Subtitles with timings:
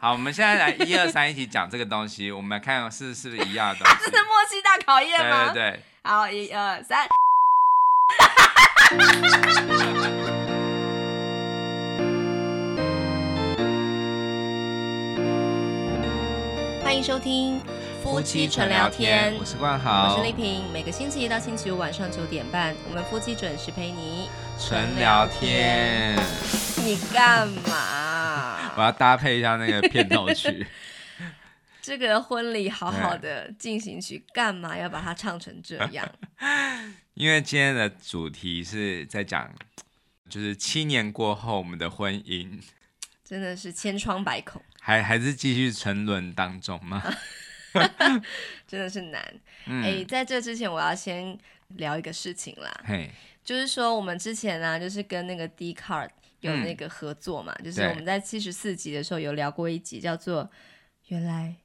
[0.00, 3.94] 好，我们现在来一二三一起讲这个东西，我们来看是是不是一样的东西。
[4.06, 5.52] 这是默契大考验吗？
[5.52, 5.80] 对对对。
[6.04, 7.04] 好，一二三。
[16.84, 17.60] 欢迎收听
[18.00, 20.62] 夫妻纯聊天，我是冠豪，我是丽萍。
[20.72, 24.30] 每个星期一到星期五晚上九点半，我们夫妻准时陪你
[24.60, 26.16] 纯聊天。
[26.84, 28.27] 你干嘛？
[28.78, 30.64] 我要搭配一下那个片头曲。
[31.82, 36.08] 这个婚礼好好的进行曲，干嘛要把它唱成这样？
[37.14, 39.52] 因为今天的主题是在讲，
[40.30, 42.60] 就是七年过后我们的婚姻。
[43.24, 47.02] 真的是千疮百孔，还还是继续沉沦当中吗？
[48.68, 49.20] 真的是难。
[49.20, 51.36] 哎、嗯欸，在这之前，我要先
[51.68, 52.80] 聊一个事情啦。
[52.86, 53.10] 嘿，
[53.42, 56.10] 就是说我们之前呢、啊，就是跟那个 Dcard
[56.40, 60.44] 有那个合作嘛，嗯、就是我们在七十四集的时候有聊过一集，叫做
[61.08, 61.56] 《原来》。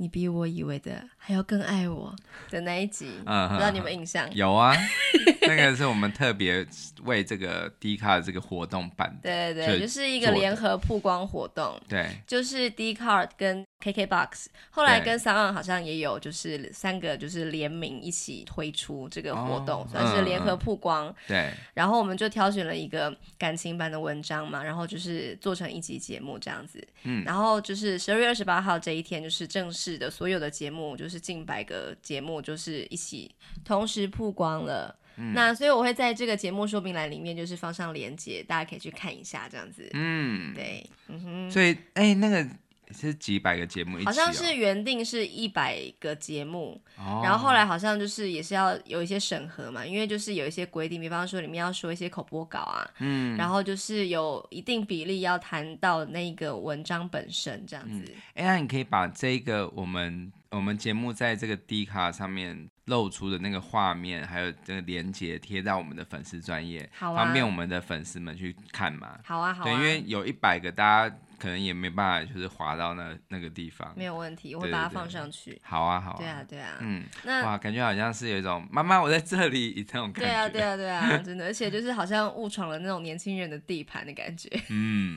[0.00, 2.16] 你比我以为的还要更爱我
[2.48, 4.26] 的那一集，嗯，不知道你有没有印象？
[4.34, 4.74] 有啊，
[5.46, 6.66] 那个是我们特别
[7.04, 21.52] 为这个 Dcard 这个活动办的，对对对，就是一个联合曝光活动，对，就是 Dcard 跟 KKBOX，后来跟 SoundOn 好像也有，就是三个就是联名一起推出这个活动，哦、算是联合曝光，对、嗯。
[21.74, 29.98] 然后我们就挑选了一个感情版的文章嘛，然后就是做成一集节目这样子，嗯，然后就是十二月二十八号这一天就是正式。
[29.98, 34.94] 的所有的节目就是近百个节目，就是一起同时曝光了。
[35.16, 39.88] 嗯、那所以我会在这个节目说明栏里面就是放上链接，大家可以去看一下，这样子。
[39.94, 41.50] 嗯，对，嗯哼。
[41.50, 42.46] 所以，哎、欸，那个。
[42.90, 58.10] 是几百个节目一起、哦，好像是原定是一百个节目，哦、然后后来好像就是也是要有一些审核嘛，因为就是有一些规定，比方说里面要说一些口播稿啊，嗯，然后就是有一定比例要谈到那个文章本身这样子。
[58.32, 69.18] 哎、嗯，那你可以把这个我们我们节目在这个 Dcard 上面露出的那个画面，还有这个连接贴到我们的粉丝专业，好啊、方便我们的粉丝们去看嘛。
[69.24, 71.16] 好啊，好啊，对，因为有一百个大家。
[71.38, 73.94] 可能也没办法，就是滑到那那个地方。
[73.96, 75.56] 没有问题，我会把它放上去。
[75.62, 76.16] 好啊，好啊。
[76.18, 76.78] 对啊，对啊。
[76.80, 80.28] 嗯，那哇，感觉好像是有一种妈妈我在这里这种感觉。
[80.28, 84.50] 对啊，对啊，对啊， 真的，而且就是好像误闯了那种年轻人的地盘的感觉。
[84.70, 85.16] 嗯，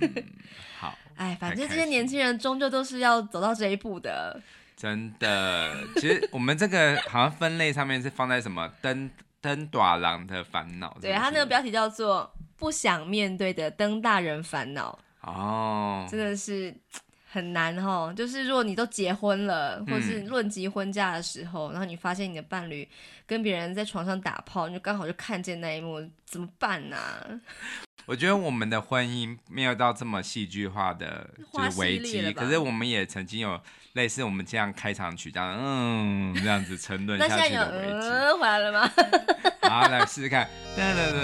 [0.77, 0.95] 好。
[1.17, 4.39] 哎，反正这些年轻人终究都是要走到这一步的。
[4.81, 10.97] 真的，其实我们这个好像分类上面是放在什么“灯灯短郎的烦恼”？
[10.99, 14.97] 对，它那个标题叫做“不想面对的灯大人烦恼”。
[15.21, 16.73] 哦，真的是
[17.29, 18.11] 很难哦。
[18.17, 22.89] 就是如果你都结婚了，或是论及婚嫁的时候，嗯、然后你发现你的伴侣
[23.27, 27.29] 跟别人在床上打炮，你就刚好就看见那一幕，怎么办呢、啊？
[28.07, 33.61] 我觉得我们的婚姻没有到这么戏剧化的就是危机，可是我们也曾经有
[33.93, 38.07] 类似我们这样开场曲这样，嗯，这样子沉沦下去的危机。
[38.07, 38.89] 嗯，回来了吗？
[39.69, 40.47] 好，来试试看。
[40.77, 41.15] 噔噔噔噔，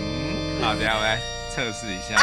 [0.00, 1.18] 嗯，好，等下我来
[1.50, 2.16] 测试一下。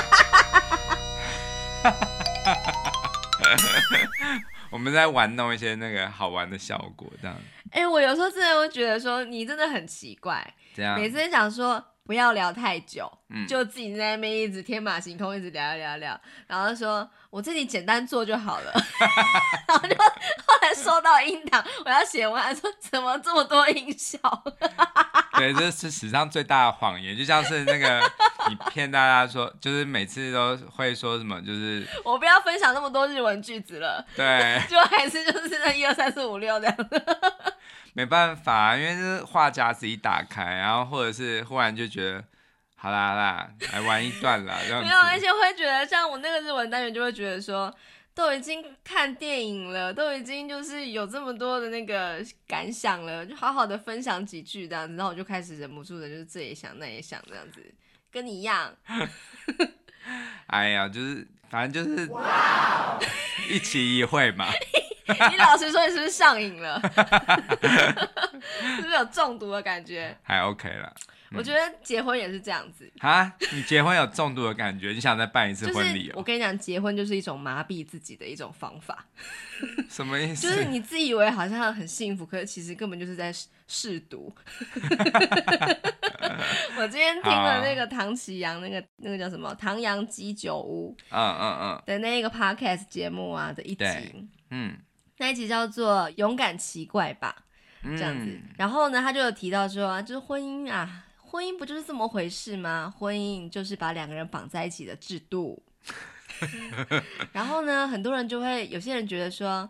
[4.70, 7.36] 我们在玩弄一些那个好玩的效果，这样。
[7.72, 10.54] 哎、欸，我有时候真的会觉得说，你真的很奇怪。
[10.76, 11.00] 这样。
[11.00, 18.74] 每次想说不要聊太久，嗯、就自己在那边一直天马行空，一直聊聊聊，然后说我自己简单做就好了。
[19.68, 24.18] 然后就后来收到音档，我要写完，说怎么这么多音效？
[25.38, 28.02] 对，这是史上最大的谎言，就像是那个
[28.50, 37.04] 你骗大家说，就是每次都会说什么，就是我不要分享那么多日文句子了，对， 就还是就是那一二三四五六这样子。
[37.94, 42.24] 没办法，因为是话匣子一打开，然后或者是忽然就觉得，
[42.82, 44.58] 好啦好啦，来玩一段啦。
[44.82, 47.74] 没有，而且会觉得像我那个日文单元就会觉得说。
[48.16, 57.64] 都已经看电影了，都已经就是有这么多的那个感想了，就好好的分享几句这样子，然后我就开始忍不住的，就是这也想那也想这样子，
[58.12, 58.76] 跟你一样。
[60.48, 62.10] 哎呀，就是反正就是，
[63.50, 64.48] 一期一会嘛。
[65.32, 66.82] 你老实说，你是不是上瘾了？
[68.76, 70.18] 是不是有中毒的感觉？
[70.24, 70.94] 还 OK 了。
[71.34, 73.32] 我觉得结婚也是这样子啊！
[73.52, 76.14] 你结婚有重度的感觉，你想再办一次婚礼哦？
[76.18, 79.06] 我跟你讲，结婚就是一种麻痹自己的一种方法。
[79.90, 80.48] 什么意思？
[80.48, 83.32] 就是你自以为好像很幸福，可是其实根本就是在
[83.68, 84.34] 试毒。
[86.78, 93.86] 我今天听了那个唐启阳那个那个叫什么唐阳鸡酒屋，嗯嗯嗯的那个 podcast 节目啊的一集，
[94.50, 94.76] 嗯，
[95.18, 97.36] 那一集叫做《勇敢奇怪吧》
[97.98, 98.40] 这样子。
[98.58, 101.06] 然后呢，他就有提到说，就是婚姻啊。
[101.30, 102.92] 婚姻不就是这么回事吗？
[102.98, 105.62] 婚姻就是把两个人绑在一起的制度。
[107.32, 109.70] 然后呢，很多人就会，有些人觉得说，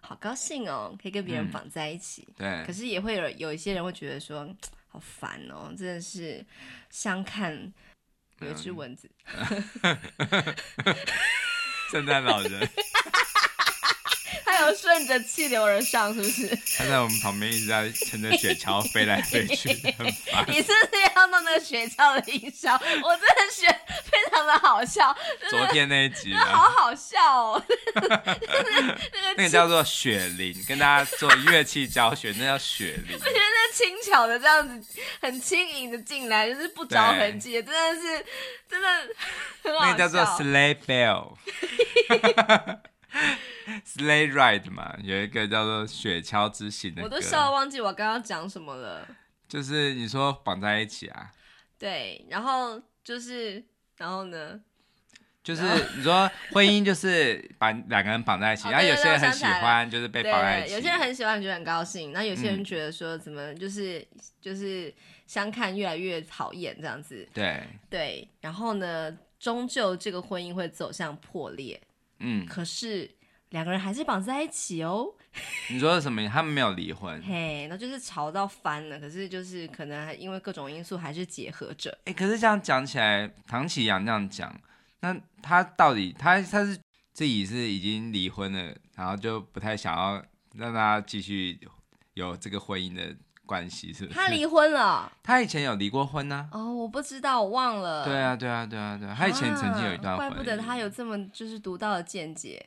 [0.00, 2.26] 好高兴哦，可以跟别人绑在一起。
[2.38, 2.66] 嗯、对。
[2.66, 4.52] 可是也会有有一些人会觉得说，
[4.88, 6.44] 好烦哦，真的是
[6.90, 7.72] 相看
[8.40, 9.08] 有一只蚊子。
[11.92, 12.68] 圣诞老人。
[14.66, 16.48] 要顺着气流而上，是不是？
[16.76, 20.44] 他在我们旁边一直在乘着雪橇飞来飞去，很烦。
[20.48, 22.74] 你是不是要弄那个雪橇的音效？
[22.74, 25.16] 我真的觉得非常的好笑。
[25.48, 27.64] 昨天那一集，好好笑哦。
[29.36, 33.16] 那个叫做雪铃，跟大家做乐器教学，那叫雪铃。
[33.16, 38.26] 我觉得那轻巧的这样子，很轻盈的进来，就是不着痕迹，真的是
[38.68, 38.88] 真的
[39.62, 39.86] 很好笑。
[39.86, 41.36] 那个叫做 sleigh bell。
[43.84, 47.02] Sleigh Ride 嘛，有一个叫做雪橇之行的。
[47.02, 49.06] 我都笑忘记我刚刚讲什么了。
[49.48, 51.32] 就是你说绑在一起啊？
[51.78, 53.64] 对，然后就是，
[53.96, 54.60] 然后呢？
[55.42, 55.62] 就是
[55.96, 60.74] 你说婚姻就是把两个人绑在一起，然后有些人很喜欢，就是被绑在一起。
[60.74, 62.12] 有些人很喜欢，觉得很高兴。
[62.12, 64.92] 那有些人觉得说，怎么就是、嗯、就是
[65.26, 67.28] 相看越来越讨厌这样子。
[67.32, 71.80] 对对，然后呢，终究这个婚姻会走向破裂。
[72.18, 73.08] 嗯，可是。
[73.50, 75.12] 两个人还是绑在一起哦。
[75.70, 76.26] 你说什么？
[76.28, 77.22] 他们没有离婚。
[77.22, 78.98] 嘿，那就是吵到翻了。
[78.98, 81.90] 可是就是可能还因为各种因素还是结合着。
[82.04, 84.54] 哎、欸，可是这样讲起来，唐启阳这样讲，
[85.00, 86.76] 那他到底他他是
[87.12, 90.22] 自己是已经离婚了，然后就不太想要
[90.54, 91.58] 让他继续
[92.14, 93.14] 有这个婚姻的
[93.44, 94.18] 关系，是不是？
[94.18, 95.12] 他离婚了。
[95.22, 96.58] 他以前有离过婚呢、啊。
[96.58, 98.06] 哦，我不知道，我忘了。
[98.06, 99.14] 对啊，对啊，对啊，对啊。
[99.16, 100.16] 他以前曾经有一段。
[100.16, 102.66] 怪不得他有这么就是独到的见解。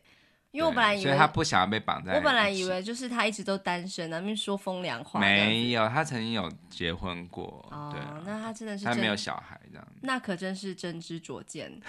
[0.51, 2.15] 因为我本来以为，他不想要被绑在。
[2.15, 5.19] 我本来以为就是他一直都单身，那边说风凉话。
[5.19, 7.63] 没有，他曾经有结婚过。
[7.71, 9.87] 哦，对啊，那他真的是他没有小孩这样。
[10.01, 11.79] 那可真是真知灼见。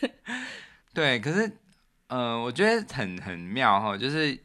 [0.94, 1.58] 对，可是，
[2.06, 4.38] 呃，我觉得很很妙哈，就是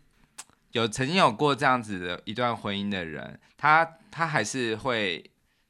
[0.73, 5.23] 有曾经有过这样子的一段婚姻的人，他他还是会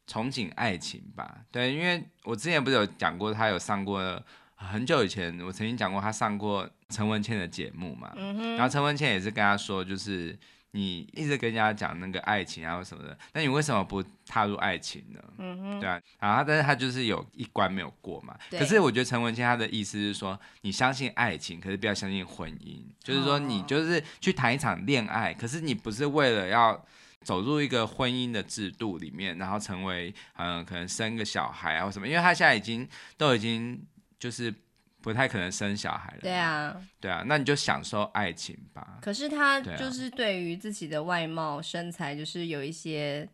[0.07, 1.41] 憧憬爱情吧？
[1.51, 4.19] 对，因为我之前不是有讲过，他有上过。
[4.59, 10.37] 很久以前，我曾经讲过，他上过陈文茜的节目嘛，嗯、然后陈文茜也是跟他说，就是
[10.71, 15.79] 你一直跟人家讲那个爱情啊什么的，那你为什么不踏入爱情呢？
[15.79, 18.37] 对啊，然后但是他就是有一关没有过嘛。
[18.51, 26.85] 可是我觉得陈文茜他的意思是说，你相信爱情，可是不要相信婚姻，就是说你就是去谈一场恋爱，可是你不是为了要
[27.23, 32.85] 走入一个婚姻的制度里面，然后成为嗯、呃、可能生个小孩啊或什么，因为他现在已经
[33.17, 33.81] 都已经。
[34.19, 34.53] 就是
[35.01, 36.19] 不太可能生小孩了。
[36.21, 38.99] 对啊，对啊，那你就享受爱情吧。
[39.01, 43.27] 可是他就是对于自己的外貌、身材，就是有一些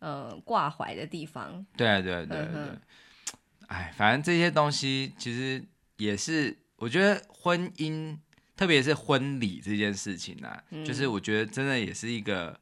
[0.00, 1.64] 呃挂怀的地方。
[1.76, 2.62] 对啊，对啊，对啊，对。
[3.68, 5.64] 哎，反正这些东西其实
[5.96, 8.18] 也是，我觉得婚姻，
[8.56, 12.58] 特别是婚礼这件事情啊，嗯、就是我觉得真的也是一个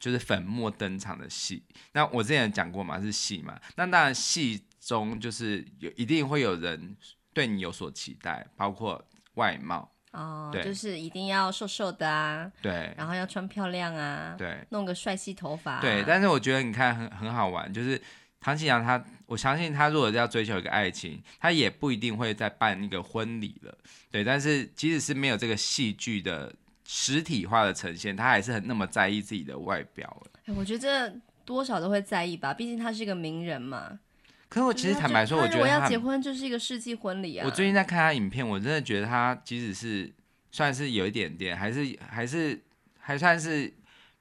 [0.00, 1.62] 就是粉墨登场的戏。
[1.92, 3.56] 那我之前讲过嘛，是戏嘛。
[3.76, 4.64] 那当然戏。
[4.88, 6.96] 中就是有一定会有人
[7.34, 9.04] 对你有所期待，包括
[9.34, 16.02] 外貌哦，就是一定要瘦瘦的啊，对，然后要穿漂亮啊，对，弄个帅气头发、啊，对。
[16.06, 18.00] 但是我觉得你看很很好玩，就是
[18.40, 23.78] 唐启阳他，我相信他如果要追求一个爱情，他也不一定会再办一个婚礼了，
[24.10, 24.24] 对。
[24.24, 26.50] 但是即使是没有这个戏剧的
[26.86, 30.26] 实体化的呈现，他还是很那么在意自己的外表。
[30.46, 31.14] 哎，我觉得
[31.44, 34.00] 多少都会在意吧，毕竟他是一个名人嘛。
[34.48, 37.44] 可是我其实坦白说，我觉得他要结婚就是一个世纪婚礼啊。
[37.44, 40.10] 我最近在看他影片，我真的觉得他即使是
[40.50, 42.58] 算是有一点点，还是还是
[42.98, 43.72] 还算是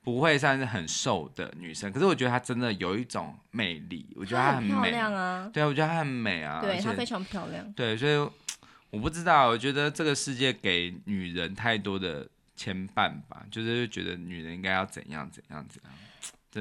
[0.04, 1.92] 不会算是很瘦的女生。
[1.92, 5.50] 可是我觉得她真的有一种魅力，我觉得她很美，很漂亮啊。
[5.54, 6.60] 对啊，我觉得她很美啊。
[6.62, 7.72] 对，她非常漂亮。
[7.74, 8.16] 对，所以
[8.90, 15.94] 我不知道，我觉得这个世界给女人太多的牵绊吧，就是觉得女人应该要怎样怎样怎样。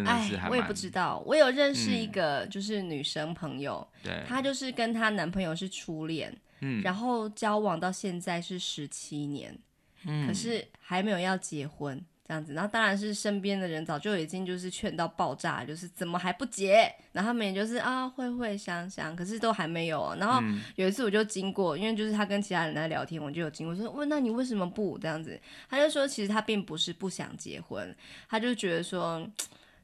[0.05, 1.23] 哎，我也不知道。
[1.25, 3.87] 我有认识一个就是女生朋友，
[4.27, 9.57] 她就是跟她男朋友是初恋，嗯，然后交往到现在是十七年，
[10.05, 12.53] 嗯，可是还没有要结婚这样子。
[12.55, 16.93] 然后当然是身边的人早就已经就是劝到爆炸，就是怎么还不结？
[17.13, 20.15] 然后他们也就是啊会会想想，可是都还没有。
[20.19, 20.43] 然后
[20.75, 25.41] 有一次我就经过，因为就是他跟其他人在聊天，我就有经过说问那你为什么不这样子？
[25.69, 27.95] 他就说其实他并不是不想结婚，
[28.29, 29.27] 他就觉得说。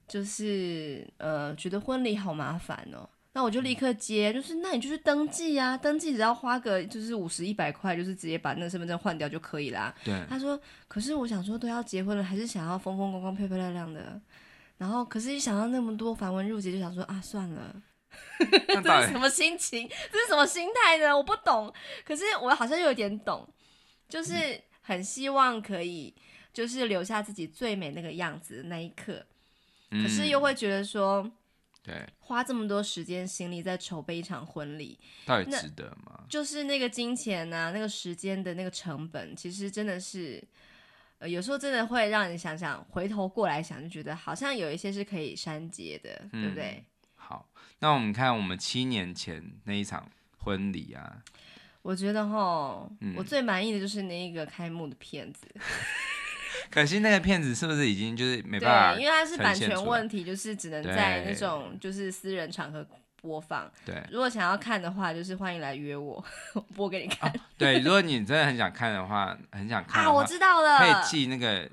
[0.08, 9.94] 就是呃，觉得婚礼好麻烦哦，那我就立刻接，就是那你就去登记啊，登记只要花个就是五十一百块，就是直接把那个身份证换掉就可以啦。
[10.04, 14.20] 对，他说，可是我想说都要结婚了，还是想要风风光光、漂漂亮亮的，
[14.76, 17.82] 然后可是一想到那么多繁文缛节，就想说啊，算了。
[18.38, 19.88] 这是什么心情？
[19.88, 21.16] 这是什么心态呢？
[21.16, 21.72] 我不懂。
[22.04, 23.48] 可是我好像又有点懂，
[24.06, 26.14] 就是很希望可以，
[26.52, 29.24] 就是留下自己最美那个样子的那一刻。
[30.00, 31.30] 可是又会觉得说，
[31.82, 36.24] 对，花这么多时间心力在筹备一场婚礼，到底值得吗？
[36.28, 40.42] 就是那个金钱啊，那个时间的那个成本，其实真的是。
[41.18, 46.84] 呃，有时候真的会让人想想，回头过来想，就觉得好像有一些是可以删节的，嗯，对不对？
[47.14, 51.22] 好，那我们看我们七年前那一场婚礼啊，
[51.82, 55.46] 我觉得哈，嗯，我最满意的就是那一个开幕的片子。
[56.70, 58.94] 可惜那个片子是不是已经就是没办法？
[58.94, 62.86] 对，因为它是版权问题，就是只能在那种就是私人场合。
[63.22, 67.30] 播放对，如果想要看的话，就是欢迎来约我， 我播给你看。
[67.30, 71.70] 哦、对，如果你真的很想看的话，很想看啊，我知道了，可以寄那个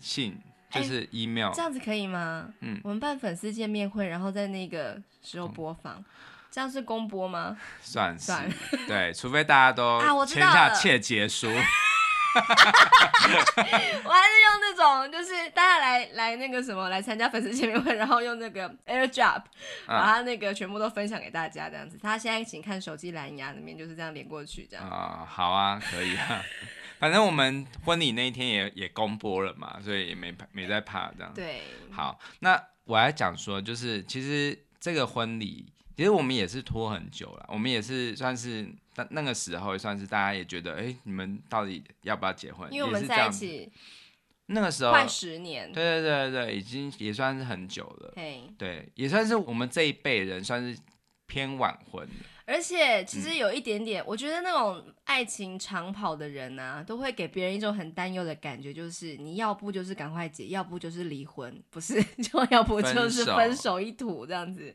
[0.00, 0.36] 信，
[0.68, 2.48] 就是 email，这样子可以吗？
[2.58, 6.04] 嗯，我们办粉丝见面会，然后在那个时候播放，嗯、
[6.50, 7.56] 这样是公播吗？
[7.80, 8.50] 算是，算
[8.88, 11.46] 对，除非大家都签下切结书。
[14.04, 19.42] 我还是用那种，就是大家来来那个什么来参加粉丝见面会，然后用那个 AirDrop
[19.86, 21.98] 把它那个全部都分享给大家，这样子。
[22.02, 24.88] 他现在请看手机蓝牙里面就是这样连过去，这样。
[24.88, 26.42] 啊，好啊，可以啊。
[27.00, 31.32] 反正我们婚礼那一天也也公播了嘛，所以也没没在怕这样。
[31.34, 31.62] 对。
[31.90, 35.72] 好，那我还讲说，就是其实这个婚礼。
[35.96, 38.66] 其实我们也是拖很久了，我们也是算是
[38.96, 42.72] 那那个时候也算是大家也觉得，哎，你们到底要不要结婚？
[42.72, 43.70] 因为我们在一起
[44.46, 48.12] 那个时候快十年，对对对对，已经也算是很久了。
[48.58, 50.78] 对，也算是我们这一辈人算是
[51.26, 52.08] 偏晚婚。
[52.46, 64.74] 而且其实有一点点，嗯，我觉得那种爱情长跑的人啊，都会给别人一种很担忧的感觉，就是你要不就是赶快结，要不就是离婚，不是 就要不就是分手一途这样子。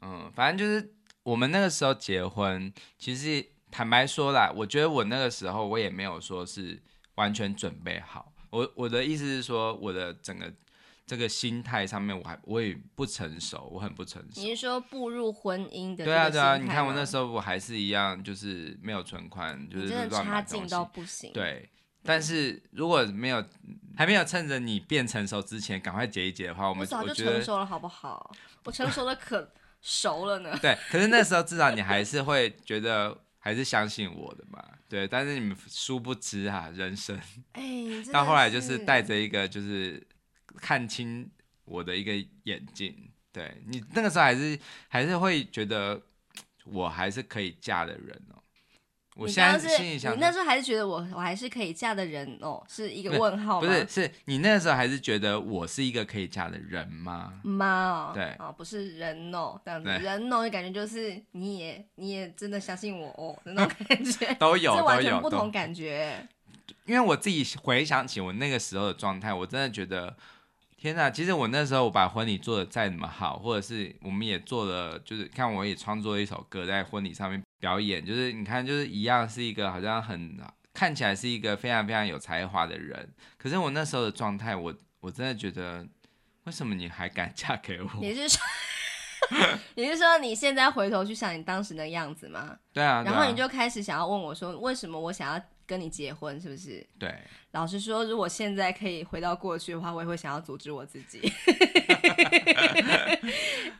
[0.00, 6.80] 嗯，反正就是我们那个时候结婚，其实坦白说啦，我觉得我那个时候我也没有说是
[7.16, 8.32] 完全准备好。
[8.50, 10.52] 我我的意思是说，我的整个
[11.06, 14.40] 这个心态上面，我还我也不成熟，我很不成熟。
[14.40, 16.04] 你是说步入婚姻的？
[16.04, 21.32] 对啊对啊，你看我那时候我还是一样，就是没有存款，就是真的差劲到不行。
[21.32, 21.68] 对，
[22.04, 23.42] 但是如果没有
[23.96, 28.30] 还没有趁着你变成熟之前，赶快结一结的话，我们早就成熟了，好不好？
[28.64, 29.50] 我成熟的可。
[29.86, 37.20] 熟了呢，对，可是那时候至少你还是会觉得还是相信我的嘛，对，但是你们殊不知啊，人生，
[37.52, 37.62] 哎，
[38.10, 40.02] 到后来就是带着一个就是
[40.56, 41.30] 看清
[41.66, 42.12] 我的一个
[42.44, 46.00] 眼镜，对，你那个时候还是还是会觉得
[46.64, 48.40] 我还是可以嫁的人哦。
[49.16, 53.66] 我现在心里想，你那时候还是觉得我我还是可以嫁的人哦，是一个问号吗？
[53.66, 57.32] 不是，是你那个时候还是觉得我是一个可以嫁的人吗？
[57.44, 66.26] 妈哦，对哦，不是人哦，这样子人哦，就感觉就是你也你也真的相信我哦，那种 感觉都有，这完全不同感觉。
[66.86, 70.16] 因为我自己回想起我那个时候的状态，我真的觉得。
[70.76, 80.38] 天呐，其实我那时候我把婚礼做的再怎么好，或者是我们也做了，就是看我也创作了一首歌在婚礼上面表演，就是你看就是一样是一个好像很
[80.74, 85.86] 看起来是一个非常非常有才华的人，可是我那时候的状态，我我真的觉得，
[86.44, 87.88] 为什么你还敢 嫁给我？
[88.02, 88.42] 你是说，
[89.76, 92.54] 你是说你现在回头去想你当时的样子吗？
[92.74, 95.40] 对啊，然后你就开始想要问我说，为什么我想要？
[95.66, 96.86] 跟你结婚是不是？
[96.98, 97.14] 对，
[97.52, 101.20] 老实说，如果现在可以回到过去的话，我也会想要阻止我自己，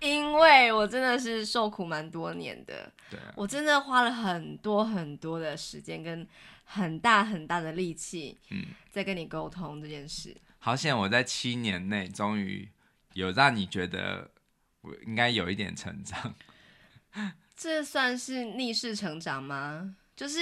[0.00, 2.90] 因为我真的是受苦蛮多年的。
[3.10, 6.26] 对啊，我真的花了很多很多的时间跟
[6.64, 10.34] 很大很大的力气，嗯，在跟你沟通这件事。
[10.58, 12.66] 好险，我在七年内终于
[13.12, 14.30] 有让你觉得
[14.80, 16.34] 我应该有一点成长。
[17.54, 19.94] 这算是逆势成长吗？
[20.16, 20.38] 就是。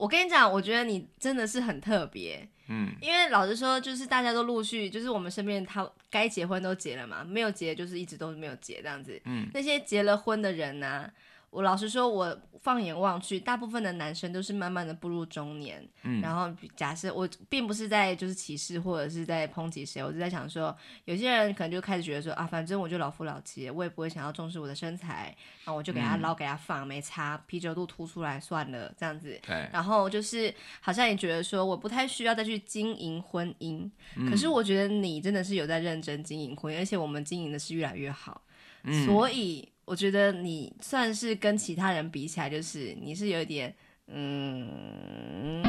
[0.00, 11.10] 我跟你讲，我觉得你真的是很特别，嗯，因为老实说，就是大家都陆续，就是我们身边他该结婚都结了嘛，没有结就是一直都没有结这样子，嗯，那些结了婚的人呢、啊？
[11.50, 15.84] 我老实说，我放眼望去，大部分的男生都是慢慢的步入中年。
[16.04, 20.74] 嗯，然后假设我并不是在就是歧视或者是在抨击谁，我是在想说，
[21.06, 29.36] 有些人可能就开始觉得说啊，反正我就老夫老妻，我也不会想要重视我的身材，然后我就给他捞、嗯、给他放，没差，啤酒肚凸出来算了这样子。
[29.44, 29.68] 对。
[29.72, 34.30] 然后就是好像也觉得说，我不太需要再去经营婚姻、嗯。
[34.30, 38.40] 可是我觉得你真的是有在认真经营婚姻，而且我们经营的是越来越好。
[38.84, 39.04] 嗯。
[39.04, 39.68] 所以。
[39.90, 43.74] 我觉得你算是跟其他人比起来，就是你是有一点，
[44.06, 45.60] 嗯，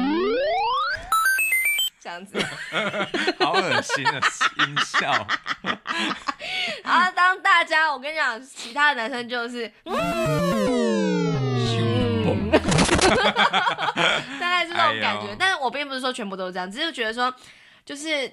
[2.00, 2.38] 这样子，
[3.40, 5.26] 好恶心的音效，
[6.84, 9.98] 然后当大家，我跟你讲，其他的男生就是，嗯，
[14.38, 15.32] 大概是这种感觉。
[15.32, 17.34] 哎、但是我并不是说全部都是这样，只是觉得说，
[17.84, 18.28] 就是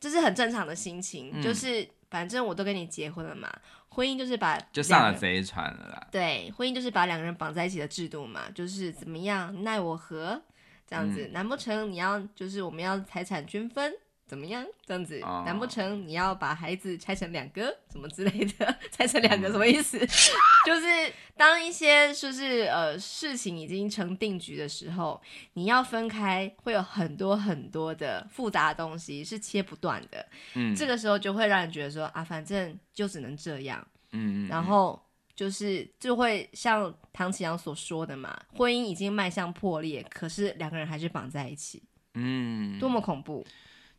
[0.00, 3.52] 这、就是很正常的心情，嗯、就是反正我都跟你结婚了嘛，
[3.90, 6.08] 婚姻就是把就上了贼船了啦。
[6.10, 10.40] 对，婚姻就是把两个人绑在一起的制度嘛，就是怎么样奈我何
[10.86, 13.92] 这样子，嗯、难不成你要就是我们要财产均分？
[14.30, 14.64] 怎么样？
[14.86, 18.78] 这样子，难不成你要把孩子拆成两个，什么之类的？
[18.92, 19.98] 拆成两个什么意思？
[20.64, 25.20] 就是当一些就是呃事情已经成定局的时候，
[25.54, 30.24] 你要分开，会有很多很多的复杂的东西是切不断的。
[30.54, 33.84] 嗯，这个时候就会让人觉得说啊，反正就只能这样。
[34.12, 35.00] 嗯，然后
[35.34, 41.82] 就是就会像唐启阳所说的嘛，婚姻已经迈向破裂，可是两个人还是绑在一起。
[42.14, 43.46] 嗯，多么恐怖！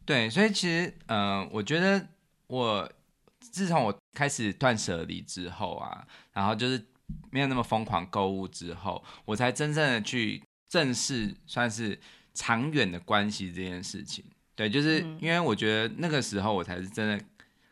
[0.05, 2.05] 对，所以其实，嗯、呃，我觉得
[2.47, 2.91] 我
[3.39, 6.83] 自从我开始断舍离之后啊，然后就是
[7.29, 11.97] 没有那么疯狂购物之后，我才真正的去正视算是
[12.33, 14.25] 长远的关系这件事情。
[14.55, 17.23] 对，就是因为我觉得那个时候我才是真的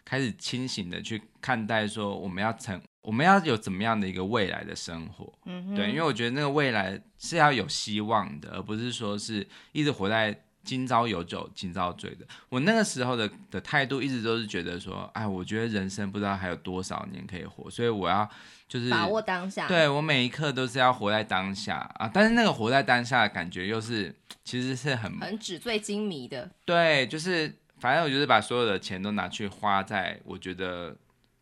[0.05, 5.33] 开始清醒的去看待说我们要成，我们要有怎么样的一个未来的生活。
[5.45, 10.43] 嗯哼，对，因为我觉得那个未来是要有希望的，而不是说是一直活在。
[10.69, 18.29] 今朝有酒今朝醉的，我那个时候的的态度一直都是觉得说，哎，我觉得人生不知道还有多少年可以活，所以我要
[18.67, 19.67] 就是把握当下。
[19.67, 26.51] 对，我每一刻都是要活在当下啊，但是那个活在当下的感觉又是其实是很很纸醉金迷的。
[26.65, 30.95] 对，就是反正我就是把所有的钱都拿去花在我觉得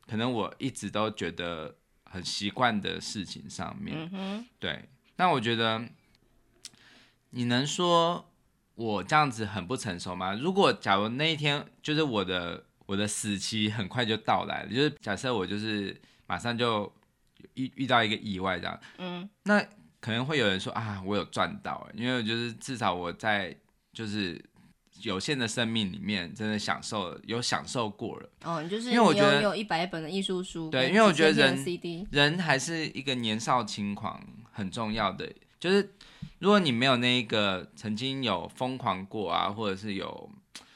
[0.09, 3.93] 可能我一直都觉得很习惯的事情上面。
[3.93, 4.85] 嗯哼，对。
[5.17, 5.83] 那我觉得
[7.31, 8.26] 你能说。
[8.77, 10.35] 我这样子很不成熟吗？
[10.35, 16.91] 如果假如那一天就是我的我的死期很快就到来了，就是假设我就是马上就
[17.55, 19.59] 遇遇到一个意外这样，嗯，那
[19.99, 23.55] 可能会有人说啊，我有赚到，因为就是至少我在
[23.93, 24.39] 就是
[25.01, 28.29] 有限的生命里面真的享受有享受过了。
[28.43, 31.65] 哦，就是因为我觉得有一百本的艺术书，对，因为我觉得人
[32.11, 35.27] 人还是一个年少轻狂很重要的，
[35.59, 35.93] 就是。
[36.39, 40.29] 如果你没有那一个曾经有疯狂过啊，或者是有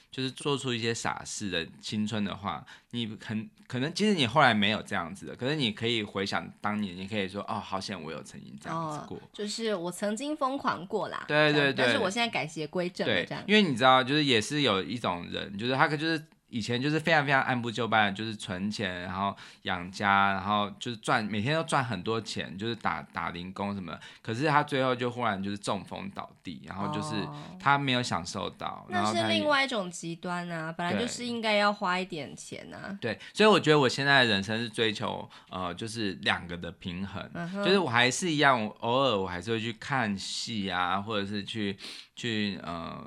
[0.10, 16.26] 就是做出一些傻事的青春的话，你很可能其实你后来没有这样子的，可是你可以回想当年，你可以说哦，好险我有曾经这样子过，哦、就是我曾经疯狂过啦，对对对，但是我现在改邪归正了这样，对，因为你知道，就是也是有一种人，就是他可就是。
[16.52, 23.98] 以前就是非常非常按部就班的，就是存钱，然后养家，然后就是赚，每天都赚很多钱，就是打打零工什么。
[24.22, 27.26] 可是他最后就忽然就是中风倒地，然后就是
[27.58, 28.86] 他没有享受到。
[28.90, 32.98] 那是另外一种极端啊，本来就是应该要花一点钱啊。
[33.00, 41.78] 对，所以我觉得我现在的人生是追求呃，就是两个的平衡，嗯、就是我还是一样，偶尔我还是会去看戏啊，或者是去
[42.16, 43.02] 去呃。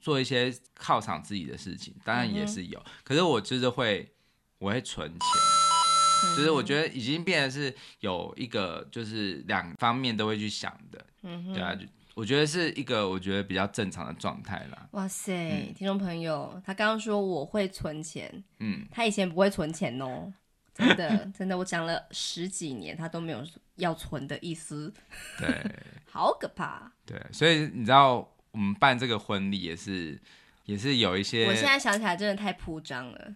[0.00, 2.78] 做一些犒赏自己的事情，当然也是有。
[2.80, 4.10] 嗯、可是我就是会，
[4.58, 5.28] 我会存钱，
[6.24, 11.06] 嗯、就是我觉得已经变得是有一个，就是两方面都会去想的。
[11.22, 11.78] 嗯哼，对啊，
[12.14, 14.88] 我觉得是一个我觉得比较正常的状态啦。
[14.92, 20.32] 哇塞，嗯、听众朋友，他刚刚说我会存钱，嗯，他以前不会存钱哦，
[20.74, 24.92] 真的真的，我讲了十几年，他都没有要存的意思。
[25.38, 25.62] 对，
[26.10, 26.90] 好可怕。
[27.04, 28.26] 对，所以你知道。
[28.52, 30.18] 我们办这个婚礼也是，
[30.64, 31.46] 也是有一些。
[31.46, 33.34] 我现在想起来真的太铺张了。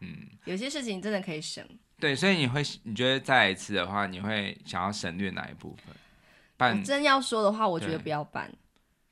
[0.00, 1.62] 嗯，有些事情真的可以省。
[1.98, 5.94] 对，所以你会，你觉得再一次的话，你会想要省略哪一部分？
[6.56, 8.50] 办真要说的话，我觉得不要办。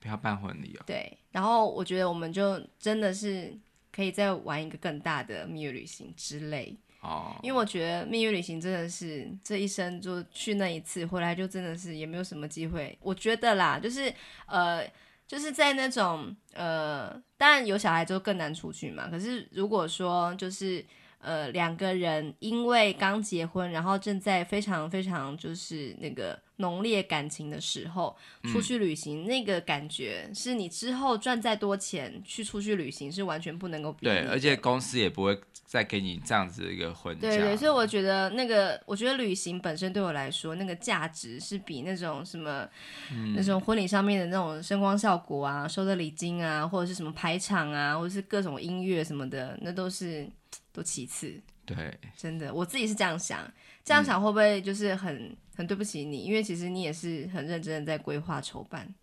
[0.01, 0.85] 不要办婚礼哦。
[0.87, 3.55] 对，然后我觉得我们就真的是
[3.93, 6.75] 可以再玩一个更大的蜜月旅行之类。
[7.01, 7.37] 哦。
[7.43, 12.97] 因为我觉得蜜月旅行真的是这一生就去那一次，回来就真的是也没有什么机会。
[13.03, 14.13] 我觉得啦，就是
[14.47, 14.87] 呃。
[15.29, 19.07] 就是在那种呃，当然有小孩就更难出去嘛。
[19.09, 20.85] 可是如果说就是
[21.19, 26.39] 呃两个人因为刚结婚，然后正在非常非常就是那个。
[26.61, 28.17] 浓烈感情的时候
[28.53, 34.07] 出去旅行，嗯、那个感觉是你之后赚再多钱去出去旅行是完全不能够比。
[34.07, 37.21] 对，而且公司也不会再给你这样子的一个婚假。
[37.21, 42.69] 对对，所以我觉得那个，我觉得旅行本身对我来说，那个价值是比那种什么，
[43.13, 50.29] 嗯、那种婚礼上面的那种声光效果啊、收的礼金啊，或者是什么排场啊，或者是各种音乐什么的，那都是
[50.73, 51.41] 都其次。
[51.65, 53.41] 对，真的，我自己是这样想，
[53.85, 56.19] 这样想会不会就是很、嗯、很对不起你？
[56.23, 58.95] 因为其实你也是很认真的在规划筹办。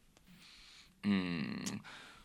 [1.04, 1.45] 嗯，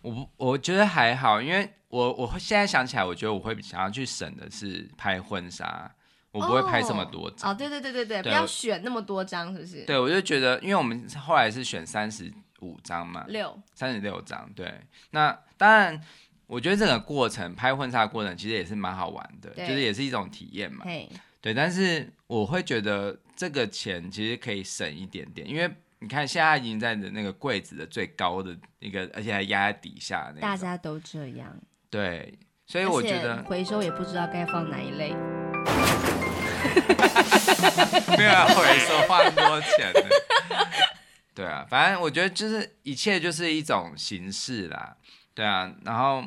[0.01, 5.95] 我不，我觉得还好，因为我我现在想起来，我觉得我会想要去省的是拍婚纱，
[6.31, 7.51] 我不会拍这么多张。
[7.51, 9.85] 哦，对对对对对，不要选那么多张，是不是？
[9.85, 14.81] 对，我就觉得，因为我们后来是选三十五张嘛，六三十六张，对。
[15.11, 16.01] 那当然，
[16.51, 20.85] 我觉得这个过程拍婚纱的过程其实也是蛮好玩的，就是也是一种体验嘛。
[21.41, 25.71] 对，但是我会觉得这个钱其实可以省一点点，因为。
[26.03, 30.41] 你看，现在已经在的那个柜子的最高的一个，而且还压在底下那。
[30.41, 31.55] 大家都这样。
[31.91, 35.13] 对，所以我觉得回收也不知道该放哪一类。
[38.17, 40.01] 没有啊，回收花那么多钱呢。
[41.37, 44.97] 对啊，反正我觉得就是一切就是一种形式啦。
[45.41, 46.23] 对啊，然后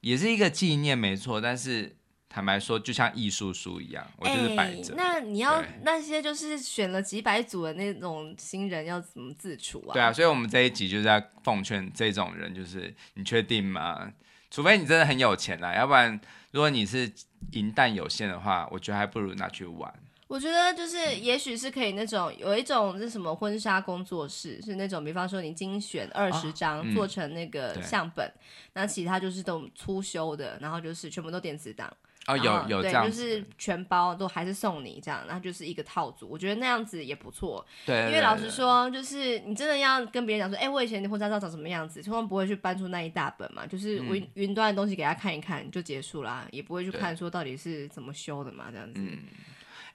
[0.00, 1.96] 也是一个纪念，没错，但是。
[2.34, 4.94] 坦白说，就像艺术书一样，我就是摆着。
[4.96, 9.92] 那你要那些就是选了几百组的那种新人，要怎么自处啊？
[9.92, 14.10] 对啊，所以我们这一集就是在奉劝这种人，就是你确定吗？
[14.50, 16.18] 除非你真的很有钱啦，要不然
[16.52, 17.12] 如果你是
[17.50, 19.92] 银弹有限的话，我觉得还不如拿去玩。
[20.32, 28.32] 我觉得就是，也许是可以那种有一种是什么婚纱工作室，是那种比方说你精选二十张做成那个相本，
[28.72, 31.94] 那其他就是都粗修的，然后就是全部都电子档。
[32.26, 37.62] 哦，有有这样，就是全包都还是送你这样，然后就是一个套组，我觉得那样子也不错。
[37.84, 48.98] 对，因为老实说，就是你真的要跟别人讲说，哎、欸，我以前的婚纱照长什么样子，千万不会去搬出那一大本嘛，就是云云、嗯、端的东西给他看一看就结束啦，也不会去看说到底是怎么修的嘛，这样子。
[48.98, 49.18] 嗯。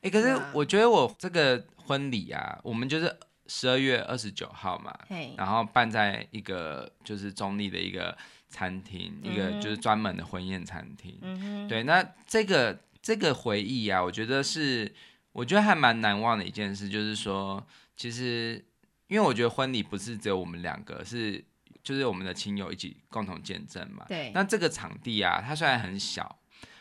[0.02, 3.16] 哎、欸，可是我觉得我这个婚礼啊，我们就是
[3.48, 4.98] 十二月二十九号嘛，
[5.38, 8.18] 然后办在一个就是中立的一个。
[8.50, 14.90] 餐厅一个就是专门的婚宴餐厅，嗯、对，那这个这个回忆啊，我觉得是
[15.34, 17.62] 我觉得还蛮难忘的一件事，就是说，
[17.98, 18.66] 其实
[19.08, 21.44] 因为我觉得婚礼不是只有我们两个，是
[21.84, 24.06] 就是我们的亲友一起共同见证嘛。
[24.08, 24.32] 对。
[24.34, 26.40] 那这个场地啊，它虽然很小，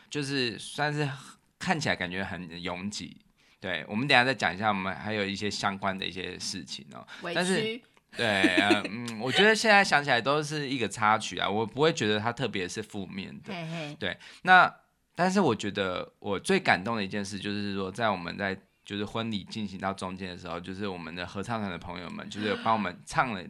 [0.09, 1.07] 就是算是
[1.59, 3.17] 看起来感觉很拥挤。
[3.59, 7.05] 对，我们等下再讲一下，我们还有一些相关的一些事情哦。
[7.33, 7.79] 但是。
[8.15, 8.55] 对，
[8.89, 13.53] 嗯， 我觉得现在想起来都是一个插曲啊，我不会觉得它特别是负面的。
[13.53, 14.73] 嘿嘿对，那
[15.13, 23.43] 但是我觉得我最感动的一件事就是说，在我们在就是婚礼进行到中间的时候，就是我们的合唱团的朋友们就是帮我们唱了，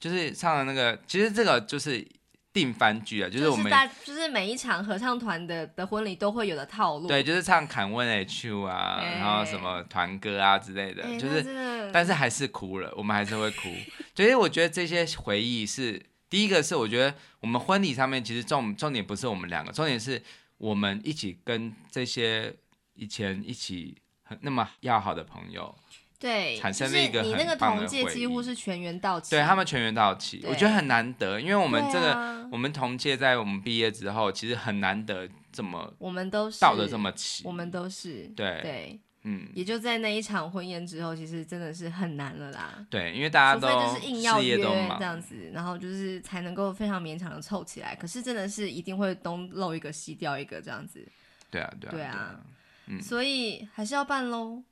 [0.00, 2.04] 就是唱了那个，其实这个就是。
[2.52, 7.08] 定番剧啊，就是我们就是，就是每一场合唱团的的婚礼都会有的套路。
[7.08, 13.70] 对，就是唱《We Let You》啊，欸、然后什么团歌啊之类的，欸、就是，但是还是哭了，我们还是会哭。
[14.14, 20.22] 所以我觉得这些回忆是第一个，是我觉得我们婚礼上面其实重重点不是我们两个，重点是
[20.58, 22.54] 我们一起跟这些
[22.94, 25.74] 以前一起很那么要好的朋友。
[26.22, 27.20] 对，产生了一个。
[27.20, 42.86] 你那个同届几乎是全员到齐，对他们全员到齐，我觉得很难得，因为我们这个、啊、我们同届在我们毕业之后，其实很难得这么我们都是到的这么齐，我们都是对对，嗯，也就在那一场婚宴之后，其实真的是很难了啦。
[42.88, 47.96] 对，因为大家都就是硬要约这样子，然后就是才能够非常勉强的凑起来。
[47.96, 51.04] 可是真的是一定会东漏一个西掉一个这样子。
[51.50, 52.40] 对啊，对啊，对啊，
[52.86, 54.62] 嗯，所以还是要办喽。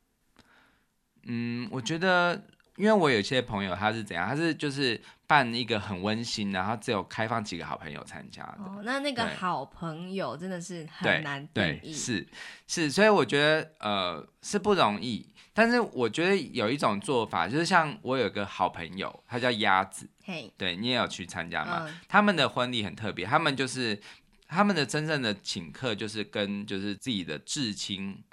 [1.23, 2.41] 嗯，我觉得，
[2.77, 8.57] 因为我有些朋友他是怎样，他是就是办一个很温馨，然后只有开放几个好朋友参加的。
[8.59, 11.91] 哦，那那个好朋友真的是很难定义。
[11.91, 12.27] 对，是
[12.67, 15.27] 是，所以我觉得呃是不容易。
[15.53, 21.85] 但是我觉得有一种做法，就是像我有个好朋友，他叫鸭子，嘿，对你也有去参加吗？
[21.85, 23.99] 嗯，他们的婚礼很特别，他们就是
[24.47, 28.23] 他们的真正的请客就是跟就是自己的至亲。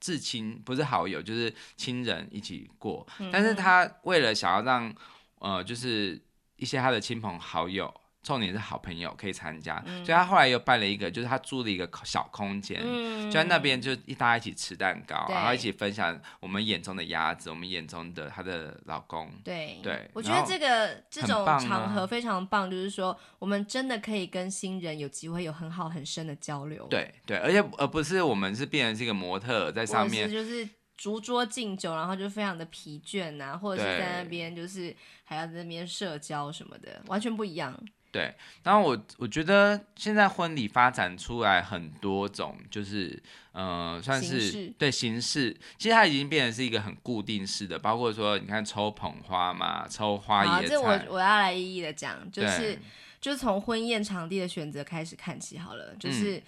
[0.00, 4.94] 至亲不是好友，就是亲人一起过，嗯、但是他为了想要让，
[5.38, 6.20] 呃，就是
[6.56, 7.92] 一些他的亲朋好友。
[8.24, 19.30] 重点是好朋友可以参加，嗯、所以他后来又办了一个，就是他租了一个小空间，嗯、就在那边就一大家一起吃蛋糕，然后一起分享我们眼中的鸭子，我们眼中的她的老公。
[19.44, 26.86] 对对，对我觉得这个这种场合非常棒，就是说我们真的可以跟新人有机会有很好很深的交流。
[26.88, 37.78] 对对，而且而不是我们是变成是一个模特在上面，就是逐桌敬酒，然后就非常的疲倦啊，或者是在那边就是还要在那边社交什么的，完全不一样。
[38.14, 50.68] 对，然后我我觉得现在婚礼发展出来很多种，就是呃，算是形对形式，其实它已经变成是一个很固定式的，包括说你看抽捧花嘛，抽花椰菜。
[50.68, 52.78] 这我我要来一一的讲，就是
[53.20, 56.36] 就是从婚宴场地的选择开始看起好了，就是。
[56.36, 56.42] 嗯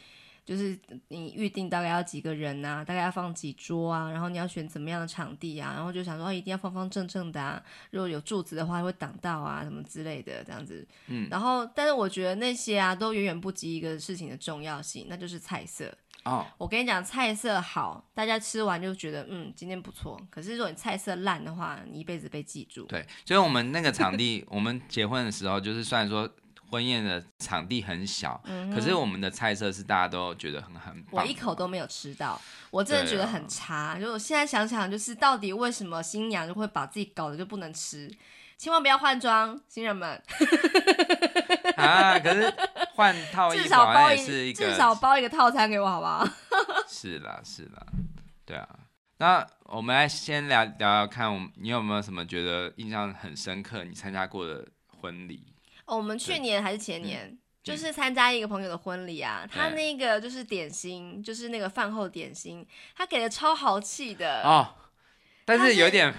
[0.46, 0.78] 就是
[1.08, 10.86] 你预定大概要几个人啊，大概要放几桌啊，然后你要选怎么样的场地啊，然后就想说一定要方方正正的啊，如果有柱子的话会挡到啊，什么之类的这样子。
[11.08, 15.92] 嗯，然后但是我觉得那些啊都远远不及一个事情的重要性，那就是菜色。
[16.24, 20.16] 哦，我跟你讲，菜色好，大家吃完就觉得嗯今天不错。
[20.30, 22.84] 可是如果你菜色烂的话，你一辈子被记住。
[22.84, 26.30] 对，所以我们那个场地，我们结婚的时候就是虽然说。
[26.70, 31.22] 婚宴的场地很小，嗯、可是我们的菜色是大家都觉得很很棒。
[31.22, 33.98] 我一口都没有吃到，我真的觉得很差。
[33.98, 38.10] 就我现在想想，就是到底为什么新娘就会把自己搞得就不能吃？
[38.58, 40.22] 千万不要换装，新人们。
[41.76, 42.18] 啊！
[42.18, 42.52] 可是
[42.94, 43.74] 换套 衣服
[44.10, 46.26] 也是一个，至少包一个套餐给我好不好？
[46.88, 47.86] 是啦，是啦，
[48.46, 48.66] 对啊。
[49.18, 53.84] 那我们来先聊聊聊看，我们你有没有什么觉得印象很深刻？
[53.84, 55.42] 你参加过的婚礼？
[55.86, 64.74] 哦，我们去年还是前年，嗯、就是参加一个朋友的婚礼啊，嗯、他那个就是点心，就是那个饭后点心，他给的超豪气的哦，
[65.44, 66.14] 但是有点。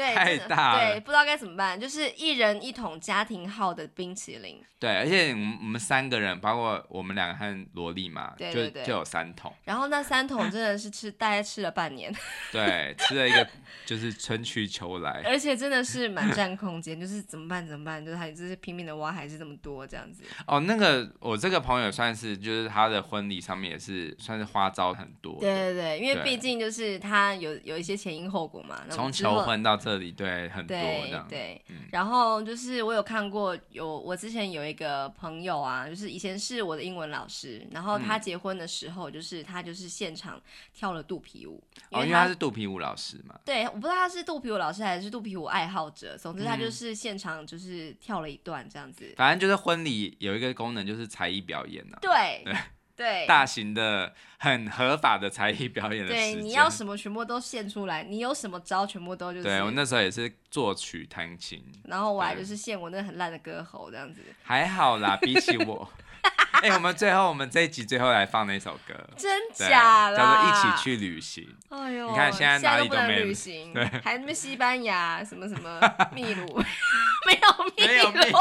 [0.00, 4.62] 对，太大了，对，不知道该怎么办，就是一人一桶家庭号的冰淇淋。
[4.78, 9.52] 对，而且我们我们三个人，包括我们两个和萝莉嘛，对对对，就就有三桶。
[9.64, 12.10] 然后那三桶真的是吃，大概吃了半年。
[12.50, 13.46] 对，吃了一个
[13.84, 20.22] 就是春去秋来，而且真的是蛮占空间，就是怎么办怎么办，就是还就是拼命的挖，还是这么多这样子。
[20.46, 25.38] 哦，那个我这个朋友算是就是他的婚礼上面也是算是花招很多。
[25.40, 40.40] 对对对，因为毕竟就是他有有一些前因后果嘛，从求婚到这里，对，很多对对，嗯、然后就是我有看过有我之前有一个朋友啊，就是以前是我的英文老师，然后他结婚的时候，就是他就是现场
[40.72, 43.38] 跳了肚皮舞，因为他、哦、因为他是肚皮舞老师嘛。
[43.44, 49.04] 对，我不知道他是肚皮舞老师还是肚皮舞爱好者，总之他就是现场就是跳了一段这样子。
[49.06, 52.00] 嗯、反正就是婚礼有一个功能就是才艺表演呢、啊。
[52.00, 52.42] 对。
[52.44, 52.54] 对
[53.00, 56.12] 对，大型的、很合法的才艺表演的。
[56.12, 59.44] 对，你要什么全部都献出来，你有什么招全部都就是。
[59.44, 64.20] 对，我那时候也是作曲弹琴，然后我还就是献我那很烂的歌喉这样子。
[64.42, 65.90] 还好啦，比起我。
[66.60, 70.16] 哎、欸，我们最后我们这一集最后来放那首歌，真假啦？
[70.18, 71.48] 叫做一起去旅行。
[71.70, 75.80] 哎呦，你看现在哪里都没旅行，对，还什么西班牙什么什么
[76.12, 76.44] 秘鲁，
[77.26, 78.38] 没有秘鲁。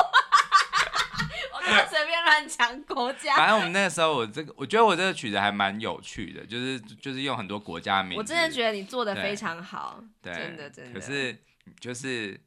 [1.64, 8.18] 随便乱讲国家，反正我们那个时候，我这个我觉得我这个曲子还蛮有趣的，就是就是用很多国家名字。
[8.18, 11.00] 我真的觉得你做的非常好，对真的真的。
[11.00, 11.38] 可是
[11.80, 12.40] 就是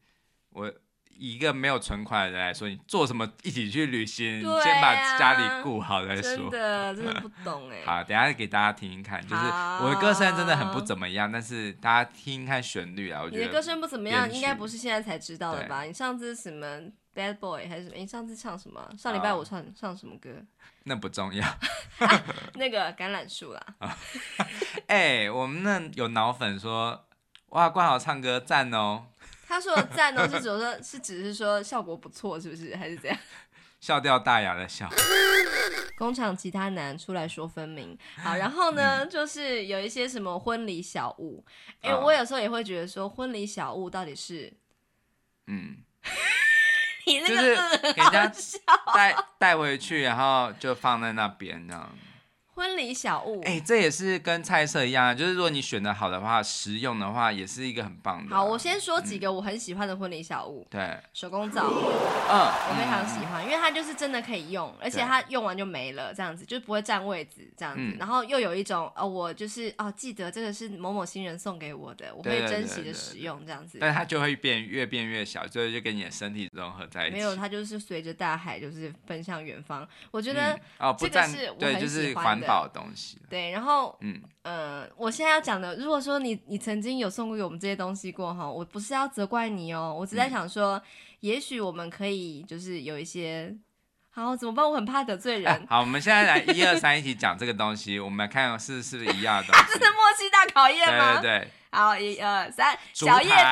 [0.50, 0.72] 我
[1.14, 6.50] 以一个没有存款的人来说，你做什么一起去旅行，啊、先把家里顾好再说。
[6.50, 7.82] 真的真的不懂哎。
[7.86, 9.42] 好，等下给大家听听看，就是
[9.82, 15.82] 我的歌声真的很不怎么样，但是大家听听看旋律啊，我觉得你的歌声不怎么样，应该不是现在才知道的吧？
[15.84, 16.80] 你上次什么
[17.14, 17.96] ？Bad Boy 还是什么？
[17.96, 18.90] 你上次唱什么？
[18.98, 20.30] 上礼拜我唱、oh, 唱什么歌？
[20.84, 21.46] 那不重要。
[21.98, 23.66] 啊、那个橄榄树啦。
[24.86, 27.06] 哎、欸，我们那有脑粉说，
[27.50, 29.06] 哇，冠豪唱歌赞哦。
[29.46, 32.74] 他说的赞哦，是指说，是只是说效果不错，是不是？
[32.76, 33.18] 还是怎样？
[33.80, 34.88] 笑掉大牙的笑。
[35.98, 37.96] 工厂吉他男出来说分明。
[38.16, 41.44] 好，然后呢，嗯、就是有一些什么婚礼小物。
[41.82, 42.04] 哎、欸，oh.
[42.06, 44.52] 我有时候也会觉得说，婚礼小物到底是，
[45.46, 45.78] 嗯。
[47.04, 48.32] 你那个就是给人家
[48.94, 51.90] 带带回去，然后就放在那边这样。
[52.54, 58.38] 婚礼小物，哎、欸，这也是跟菜色一样，就是如果你选的好的话，实用的话，也是一个很棒的、啊。
[58.38, 60.66] 好，我先说几个我很喜欢的婚礼小物。
[60.70, 73.78] 对、嗯，手工皂，嗯，我非常喜欢，嗯、因为它就是真的可以用，而且它用完就没了，这样子就不会占位置，这样子，嗯、然后又有一种哦，我就是哦，记得这个是某某新人送给我的，我会珍惜的使用，这样子。
[73.80, 77.16] 但它就会变越变越小，最后就跟你的身体融合在一起。
[77.16, 79.88] 没有，它就是随着大海，就是奔向远方。
[80.10, 83.16] 我觉得哦，这个是我很喜欢的，对，就是环保的东西。
[83.30, 90.82] 对，然后嗯呃，我现在要讲的，如果说你你曾经有送过给我们这些东西过哈，我不是要责怪你哦，我只在想说，嗯、
[91.20, 93.54] 也许我们可以就是有一些，
[94.10, 94.68] 好怎么办？
[94.68, 95.50] 我很怕得罪人。
[95.52, 99.62] 啊、 好，我们现在来一二三一起讲这个东西，我们来看是是不是一样的东西。
[99.68, 101.20] 这 是默契大考验吗？
[101.20, 101.48] 对对对。
[101.74, 103.38] 好，一二三，小夜灯。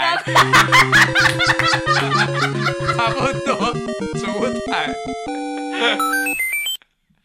[2.95, 3.73] 差不多，
[4.19, 4.23] 烛
[4.71, 4.93] 台。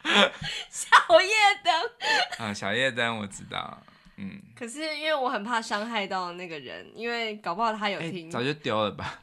[0.70, 1.30] 小夜
[1.64, 3.82] 灯，啊，小夜灯我知道，
[4.16, 4.40] 嗯。
[4.54, 9.22] 可是因为我很怕伤害到那个人，因为搞不好他有听，欸、早就丢了吧。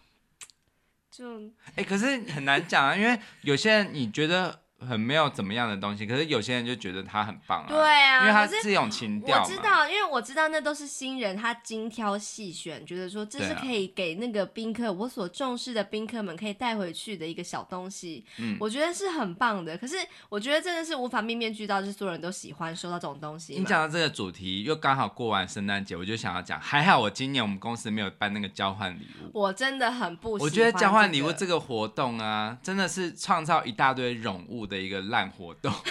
[1.11, 1.41] 就，
[1.75, 7.67] 哎、欸，可是很难讲啊，因为有些人你觉得很没有怎么样的东西，可是有些人就觉得他很棒啊。
[7.67, 9.41] 对啊，因为他是一种情调。
[9.41, 18.23] 我知道，因为我知道那都是新人，他精挑细选，觉得说这是可以给那个宾客，啊、我所重视的宾客们可以带回去的一个小东西。
[18.37, 19.77] 嗯，我觉得是很棒的。
[19.77, 19.95] 可是
[20.29, 23.55] 我觉得真的是无法面面俱到，就是所有人都喜欢收到这种东西。
[23.55, 29.29] 你讲到这个主题，又刚好过完圣诞节，我就想要讲，还好我今年我们公司没有办那个交换礼物。
[29.33, 30.33] 我真的很不。
[30.33, 35.71] 我觉得交换礼物这个活动啊，真的是创造一大堆冗物的一个烂活动。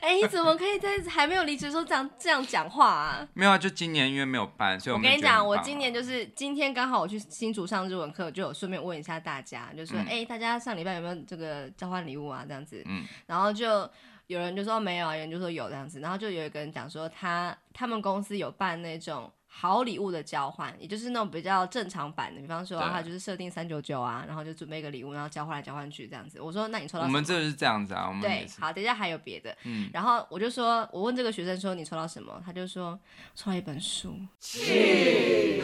[0.00, 3.28] 哎、欸，你怎么可以在还没有离职的时候这样这样讲话啊？
[3.34, 12.44] 没有啊，就今年因为没有办，所以我，我跟你讲，我今年就是今天刚好我去新竹上日文课，就有顺便问一下大家，就说哎、嗯欸，大家上礼拜有没有这个交换礼物啊？
[12.46, 13.88] 这样子，嗯， 然后就
[14.28, 19.30] 有人就说没有啊，有人就说有这样子，然后就有一个人讲说他他们公司有办那种。
[19.54, 26.40] 好礼物的交换，也就是那种比较正常版的，比方说他就是设定三九九啊，然后就准备一个礼物，然后交换来交换去这样子。
[26.40, 27.08] 我说那你抽到什么？
[27.08, 29.54] 我们这是这样子啊，我们对，好，等一下还有别的。
[29.64, 32.98] 嗯，然后我就说，我问这个学生说你抽到什么，他就说
[33.34, 34.18] 抽到一本书。
[34.40, 35.62] 气，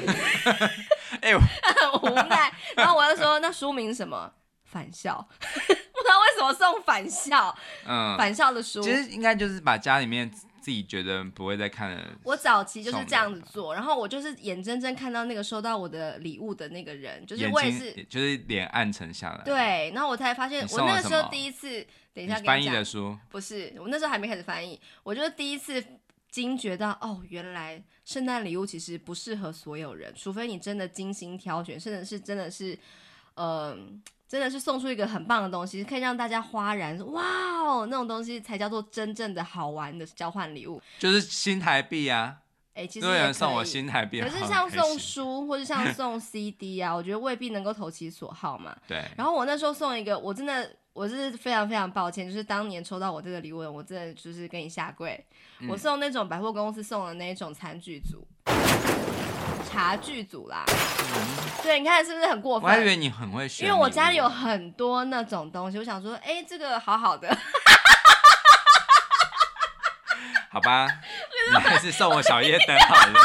[1.23, 2.53] 哎呦， 很无奈。
[2.77, 4.31] 然后我就说那书名什么？
[4.65, 5.27] 返校。
[5.41, 7.57] 不知道为什么送返校？
[7.87, 8.83] 嗯，返校的书。
[8.83, 10.31] 其实应该就是把家里面。
[10.69, 12.13] 自己觉得不会再看了。
[12.23, 19.43] 我早期就是这样子做，然后我就是眼睁睁看到那个收到我的礼物的那个人，就是我也是，就是脸暗沉下来。
[19.47, 25.83] 对，然后我才发现，我那个时候第一次，等一下翻译的书，不是，我那时候还没开始翻译，我就是第一次
[26.31, 32.79] 惊觉到，哦，原来圣诞礼物其实不适合所有人，除非你真的精心挑选，甚至是真的是，嗯、
[33.39, 33.79] 呃。
[34.31, 37.23] 真的是送出一个很棒的东西，可以让大家哗然，哇
[37.63, 42.37] 哦，那种东西才叫做真正的好玩的交换礼物，就是新台币啊！
[42.75, 48.77] 哎、欸，其实有人送我新台币，可是像送书或者像送 CD 啊，我觉得未必能够投其所好嘛。
[48.87, 49.03] 对。
[49.17, 55.19] 然后我那时候送一个，我真的我是非常非常抱歉，就是当年抽到我这个礼物，我真的就是跟你下跪。
[55.61, 58.29] 嗯、我送那种百货公司送的那一种餐具组。
[59.65, 60.75] 茶具组啦，嗯、
[61.63, 62.69] 对，你看是不是很过分？
[62.69, 67.29] 我还以为你很会选，因为我家里有很多那种东西，我想说，哎、欸，这个好好的，
[70.51, 70.87] 好吧，
[71.53, 73.21] 你还是送我小夜灯好了。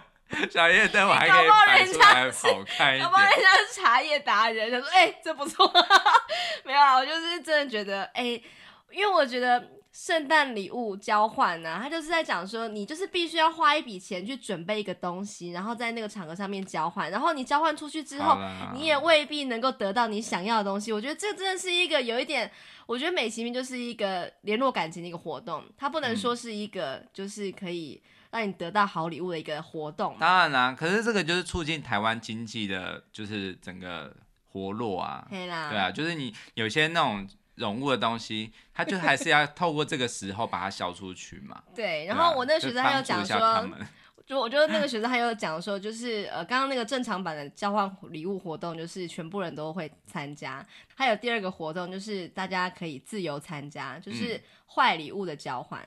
[0.50, 3.00] 小夜灯我还可以摆出来好看一点。
[3.00, 5.72] 要不然人家是茶叶达人，他说，哎、欸，这不错，
[6.64, 8.44] 没有啊，我就是真的觉得，哎、欸，
[8.90, 9.77] 因为我觉得。
[9.98, 18.38] 圣诞礼物交换呢、啊，他就是在讲说，你就是必须要花一笔钱去准备一个东西，然后在那个场合上面交换，然后你交换出去之后，
[18.72, 20.92] 你也未必能够得到你想要的东西。
[20.92, 22.48] 我觉得这真的是一个有一点，
[22.86, 30.16] 我觉得美其名就是一个联络感情的一个活动，它不能说是一个就是可以让你得到好礼物的一个活动。
[30.20, 34.14] 当然啦、啊，可是这个就是促进台湾经济的，就是整个
[34.52, 35.26] 活络啊。
[35.28, 37.28] 对啊，就是你有些那种。
[37.58, 41.62] 融入的东西，他就还是要透过这个时候把它销出去嘛。
[41.74, 43.68] 对，然后我那个学生他又讲说，
[44.24, 50.64] 就我觉得那个学生他又讲说，就是呃，刚刚那个正常版的交换礼物活动，就是全部人都会参加。
[50.94, 55.80] 还有第二个活动，就是大家可以自由参加，就是坏礼物的交换。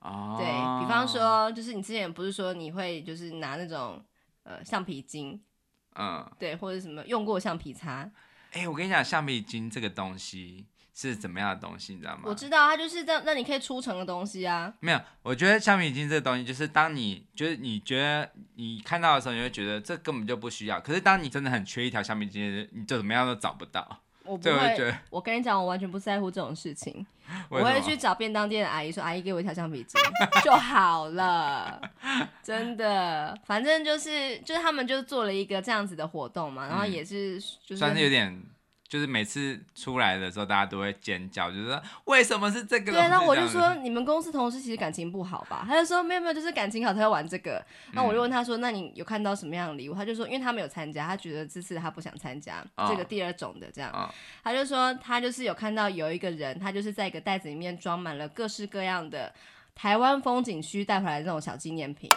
[0.00, 0.46] 哦、嗯，对，
[0.82, 4.04] 比方说，就是你之前不是说你会就是拿那种
[4.42, 5.40] 呃橡皮筋，
[5.94, 8.10] 嗯，对，或者什么用过橡皮擦。
[8.50, 10.66] 哎、欸，我跟你讲，橡皮筋这个东西。
[10.94, 12.22] 是怎么样的东西，你知道吗？
[12.24, 14.72] 我知道，它就是这样，那你可以出城的东西啊。
[14.78, 20.80] 没有，我觉得橡皮筋这个东西，就是当你就是你觉得你看到的时候，你会觉得这根本就不需要。
[20.80, 24.00] 可是当你真的很缺一条橡皮筋，你就怎么样都找不到。
[24.22, 27.04] 我不会，我跟你讲，我完全不在乎这种事情。
[27.50, 30.00] 我会去找便当店的阿姨说：“阿姨，给我一条橡皮筋
[30.42, 31.80] 就好了。
[32.42, 38.40] ”真的，反正就是就是他们就做了一个这样子的活动嘛，然后也是就是、嗯、算是有点。
[38.86, 42.92] 就是每次出来的时候，大家都会尖叫，就是说为什么是这个？
[42.92, 45.64] 对，那我就说你们公司同事其实感情不好吧？
[45.66, 47.64] 他就说没有没有，就是感情好才会玩这个。
[47.92, 49.94] 那我就问他说，那你有看到什么样的礼物？
[49.94, 53.90] 他就说，因为他没有参加，他觉得这次他不想参加这个第二种的这样。
[53.90, 54.08] 哦、
[54.44, 59.34] 他就说他就是有看到有一个人，他就是在一个袋子里面装满了各式各样的
[59.74, 62.08] 台湾风景区带回来的那种小纪念品，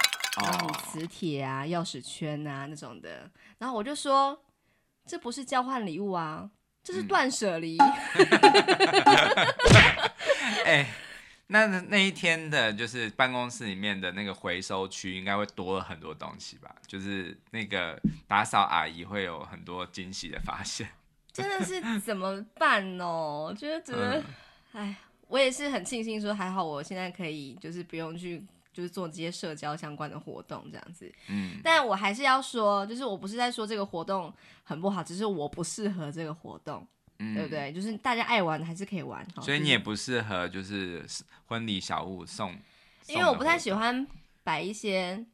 [0.43, 3.27] 然后磁铁啊、钥匙圈啊那种的。
[3.58, 4.38] 然后我就说，
[5.08, 6.51] 这不是交换礼物啊。
[6.88, 7.78] 这是断舍离。
[10.63, 10.88] 哎，
[11.47, 16.73] 那那一天的，就是办公室里面的那个回收区，应该会多了很多东西吧？
[16.88, 20.88] 就是那个打扫阿姨会有很多惊喜的发现。
[21.34, 23.54] 真的是怎么办哦？
[23.58, 24.23] 就是觉得，
[24.71, 24.95] 哎、嗯，
[25.28, 28.41] 我也是很庆幸说，还好我现在可以，就是不用去。
[28.78, 34.32] 就是做这些社交相关的活动这样子，嗯，但我还是要说，就是我不是在说这个活动
[34.63, 36.86] 很不好，只是我不适合这个活动，
[37.17, 37.73] 嗯、对不对？
[37.73, 39.25] 就是大家爱玩的还是可以玩。
[39.42, 41.04] 所以你也不适合就是
[41.48, 42.56] 婚礼小物送，
[43.08, 44.06] 因为我不太喜欢
[44.44, 45.25] 摆一些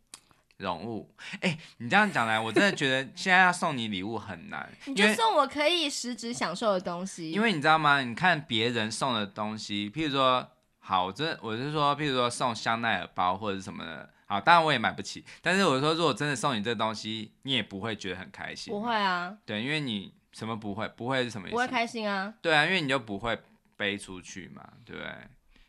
[0.55, 1.13] 绒物。
[1.41, 4.71] 哎，你这样讲来，我真的觉得现在要送你礼物很难。
[4.87, 7.29] 你就送我可以实质享受的东西。
[7.29, 7.99] 因为你知道吗？
[7.99, 10.47] 你看别人送的东西，譬如说，
[10.85, 14.09] 好，我真我是说，譬如说送香奈儿包或者什么的。
[14.25, 18.73] 好，当然我也买不起，但是我说，如果真的送你这东西，你也不会觉得很开心。
[18.73, 21.53] 不会啊，对，因为你什么不会，不会是什么意思？
[21.53, 22.33] 不会开心啊。
[22.41, 23.39] 对啊，因为你就不会
[23.77, 25.11] 背出去嘛，对不对？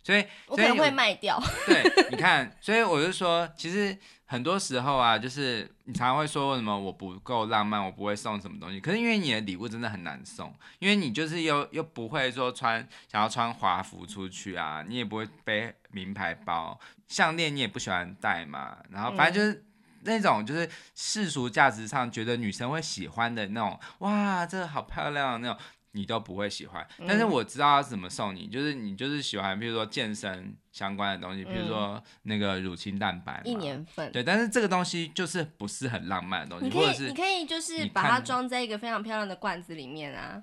[0.05, 1.43] 所以，我可能会卖掉。
[1.67, 3.97] 对，你看，所以我就说，其实
[4.27, 8.79] 很多时候啊，就是你常常会说为什么我不够浪漫，我不会送什么东西。
[8.79, 16.79] 可是因为你的礼物真的很难送，因为你就是又又不会说穿想要穿华服出去啊，你也不会背名牌包，
[17.09, 18.77] 项链你也不喜欢戴嘛。
[18.91, 19.65] 然后反正就是
[20.03, 25.59] 那种就是世俗价值上觉得女生会喜欢的那种，哇，这个好漂亮那种。
[25.97, 40.43] 你都不会喜欢，但是我知道他怎么送你，嗯、就是你就是喜欢，比如说健身相关的东西，比如说那个乳清蛋白，一年份，对，但是这个东西就是不是很浪漫的东西，你可以你可以就是把它装在一个非常漂亮的罐子里面啊，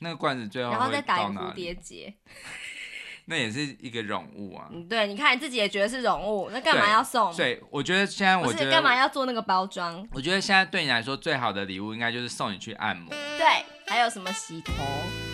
[0.00, 2.12] 那个罐子最后然后再打一个蝴蝶结，
[3.24, 7.34] 那也是一个绒物啊，对，你看你自己也觉得是绒物，那干嘛要送？
[7.34, 10.06] 对，我觉得现在我觉得干嘛要做那个包装？
[10.12, 13.64] 我觉得现在对你来说最好的礼物应该就是送你去按摩，对。
[13.90, 14.72] 还有什么洗头，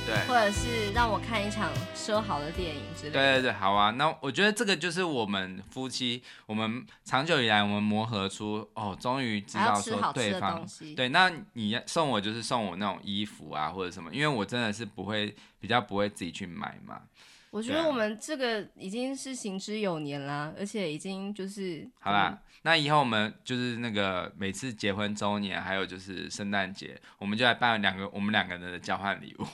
[0.07, 3.13] 对，或者是让我看一场说好的电影之类的。
[3.13, 3.91] 对对对，好啊。
[3.91, 11.11] 那我觉得这个就是我们夫妻，我们长久以来我们磨合出哦，终于知道说对方对。
[11.11, 17.03] 那你送我就是送我那种衣服啊，或者什么，因为我真的是不会比较不会自己去买嘛。
[17.51, 22.39] 我觉得我们这个已经是行之有年啦，而且已经就是好啦。
[22.67, 29.47] 那以后我们就是那个每次结婚周年，还有就是圣诞节，我们就来办两个我们两个人的交换礼物。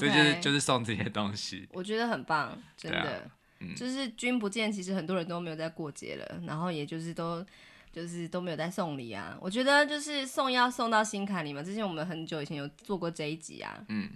[0.00, 1.68] 所以 就是就是送这些东西。
[1.72, 2.98] 我觉得很棒，真的。
[2.98, 3.22] 啊
[3.60, 7.46] 嗯、就是君不见，其实很多人都没有在过节了，然后也就是都
[7.92, 9.38] 就是都没有在送礼啊。
[9.40, 11.62] 我觉得就是送要送到心坎里嘛。
[11.62, 13.84] 之前我们很久以前有做过这一集啊。
[13.88, 14.10] 嗯。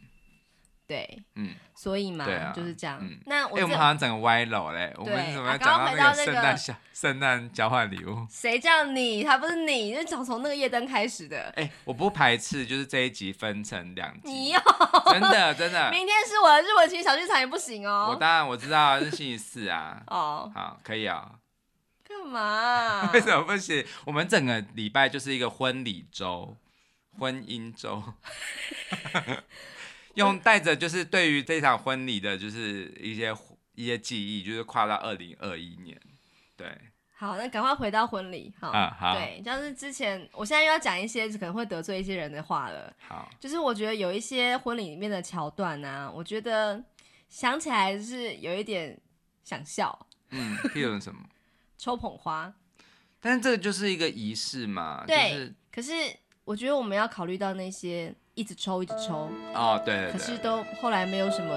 [0.93, 2.99] 对，嗯，所以嘛，啊、就是这样。
[3.01, 4.93] 嗯、那我、欸、我们好像整个歪楼嘞。
[4.99, 8.27] 我们怎么讲到那个圣诞小圣诞交换礼物？
[8.29, 9.25] 谁叫你？
[9.25, 11.45] 他不是你，是从从那个夜灯开始的。
[11.57, 14.21] 哎、欸，我不排斥，就是这一集分成两集。
[14.25, 14.61] 你有
[15.07, 15.89] 真的真的。
[15.91, 18.09] 明天是我的日文群小剧场也不行哦。
[18.11, 20.03] 我当然我知道是星期四啊。
[20.09, 21.41] 哦，好，可以啊、哦。
[22.07, 23.11] 干嘛？
[23.15, 23.83] 为什么不行？
[24.05, 26.55] 我们整个礼拜就是一个婚礼周，
[27.19, 28.03] 婚姻周。
[30.15, 33.35] 用带着就是对于这场婚礼的，就是一些
[33.75, 35.99] 一些记忆，就是跨到二零二一年，
[36.57, 36.69] 对。
[37.15, 42.93] 好，那赶快回到婚礼，好，啊、好，对，就是之前，我现在又要讲一些可能会得罪一些人的话了。
[42.99, 46.85] 好，就是我觉得有一些婚礼里面的桥段啊，我觉得
[47.29, 49.01] 想起来是有一点
[49.45, 50.07] 想笑。
[50.31, 51.21] 嗯，譬如什么？
[51.79, 52.53] 抽捧花。
[53.21, 55.05] 但是这个就是一个仪式嘛。
[55.07, 55.31] 对。
[55.31, 55.93] 就是、可是
[56.45, 58.13] 我觉得我们要考虑到那些。
[58.35, 61.55] 一直抽，一直抽，哦，对，对，对，可是都后来没有什么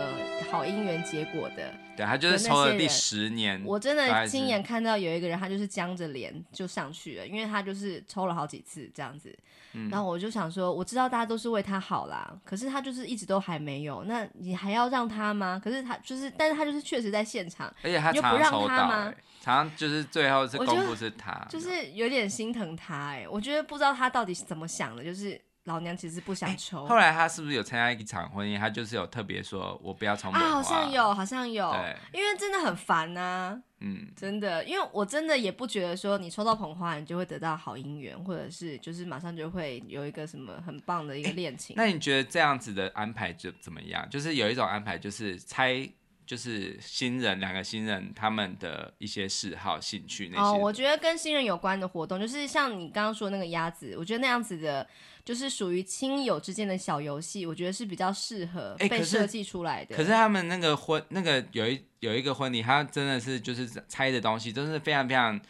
[0.51, 1.73] 好姻缘结果的。
[1.95, 3.63] 对，他就是抽了第十年。
[3.65, 9.33] 我真的亲眼看到有一个人，他就是僵着脸就上去了，因为他就是抽了好几次这样子。
[9.71, 15.61] 嗯、然后我就想说，我知道大家都是为他好啦，可是他就是一直都还没有，那你还要让他吗？
[15.63, 25.39] 可是他就是，但是他就是确实在现场，而且他常常抽到、欸，常常，常常就是最后是公布是他，就是有点心疼他哎、欸，我觉得不知道他到底是怎么想的，就是。
[25.65, 26.87] 老娘其实不想抽、欸。
[26.87, 28.57] 后来他是不是有参加一场婚姻？
[28.57, 31.71] 他就是有特别说，我不要抽好像有，好像有。
[31.71, 33.61] 对，因为真的很烦呐、啊。
[33.79, 41.83] 嗯，真的，因为我真的也不觉得说你抽到捧花，你就会得到好姻缘，或者是就是马上就会有一个什么很棒的一个恋情、欸。
[41.83, 44.07] 那你觉得这样子的安排就怎么样？
[44.09, 45.87] 就是有一种安排，就是猜，
[46.25, 50.41] 就是新人两个新人他们的一些嗜好、兴趣那些。
[50.41, 54.87] 哦，我觉得跟新人有关的活动，就是像你刚刚说的那个鸭子，我觉得那样子的。
[55.25, 60.03] 就是属于亲友之间的小游戏，我觉得是比较适合被设计出来的、欸可。
[60.03, 65.41] 可是他们那个婚，那个有一有一个婚礼，他真的是就是猜的东西，都是非常非常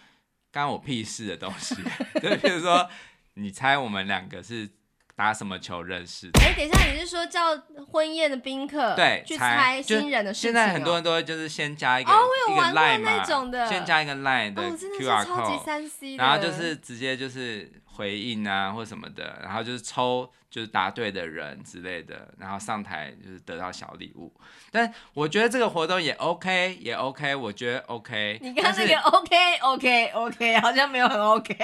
[0.49, 1.76] 干我屁事的东西。
[2.23, 2.89] 就比如说，
[3.34, 4.69] 你猜我们两个是
[5.16, 6.39] 打什么球认识的？
[6.41, 7.55] 哎、欸，等一下，你是说叫
[7.91, 10.53] 婚宴的宾客对去猜新人的事情、喔？
[10.53, 17.72] 现在很多人都会就是先加一个、哦、我有玩过那种的，先加一个 line 的 QR code，、超级三 C 然后就是直接就是。
[17.95, 24.33] 回应啊，或什么的，然后就是抽，就是答对的人之类的，然后上台就是得到小礼物。
[24.71, 28.37] 但我觉得这个活动也 OK，也 OK，我觉得 OK。
[28.41, 31.55] 你看那个 OK，OK，OK，OK, OK, OK, 好像没有很 OK。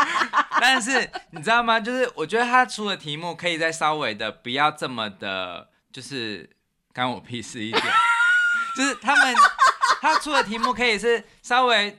[0.60, 1.80] 但是你知道吗？
[1.80, 6.48] 就是我觉得他出的题目可以再稍微的不要这么的就是
[6.92, 7.82] 干我屁事一点，
[8.76, 9.34] 就是他们
[10.02, 11.98] 他出的题目可以是稍微，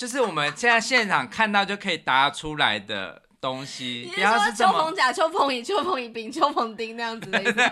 [0.00, 7.52] 就是我们现在现场看到就可以答出来的东西，不要是秋凤甲、秋凤乙、秋凤乙丙、秋凤丁那样子的意思。
[7.52, 7.68] 对，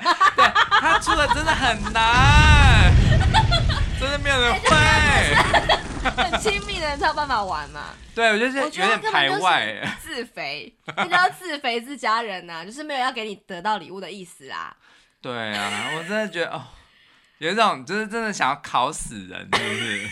[0.78, 2.92] 他出的真的很难，
[3.98, 4.68] 真的没有人会。
[6.22, 7.94] 很亲密的人才有办法玩嘛？
[8.14, 9.96] 对，我觉得有点排外。
[9.98, 14.76] 自肥，那叫自肥自家人呐、啊，就是没有要给你得到礼物的意思啊。
[15.22, 16.62] 对啊，我真的觉得哦，
[17.38, 20.06] 有一种就是真的想要考死人，是不是？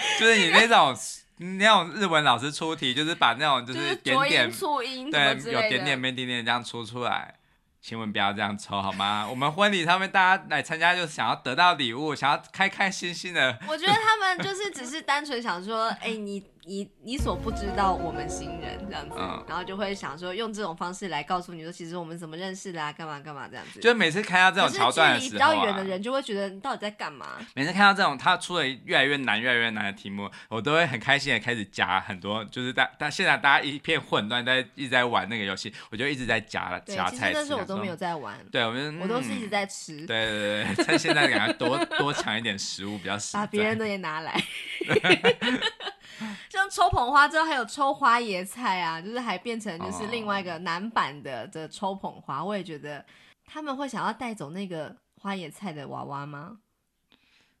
[0.18, 0.96] 就是你那种
[1.36, 7.34] 那种日文老师出题，就是把那种就是点点促音，对，有点点没点点这样出出来。
[7.82, 9.26] 请问不要这样抽好吗？
[9.26, 13.58] 我们婚礼上面大家来参加，就是想要得到礼物，想要开开心心的。
[13.66, 16.44] 我觉得他们就是只是单纯想说，哎、欸，你。
[16.64, 23.80] 你你所不知道我们新人这样子，嗯、然后就会想说用这种方式来告诉你说，其实我们怎么认识的啊，干嘛干嘛这样子。
[23.80, 27.26] 就是每次看到这种桥段的时候、比较远的人就会觉得你到底在干嘛？
[27.54, 37.32] 每次看到这种他出了越来越难、越来越难的题目，我都会很开心的开始夹很多，就是大但现在大家一片混乱，在一直在玩那个游戏，我就一直在加了加菜。
[37.32, 38.38] 但是我都没有在玩。
[38.52, 40.06] 对，我们、嗯、我都是一直在吃。
[40.06, 43.40] 对对对，趁现在赶快多多抢一点食物比较实在。
[43.40, 44.40] 把别人的也拿来。
[46.50, 52.44] 像抽捧花之后，还有抽花椰菜啊，就是还变成就是另外一个男版的的抽捧花。
[52.44, 53.04] 我也觉得
[53.46, 56.58] 他们会想要带走那个花椰菜的娃娃吗？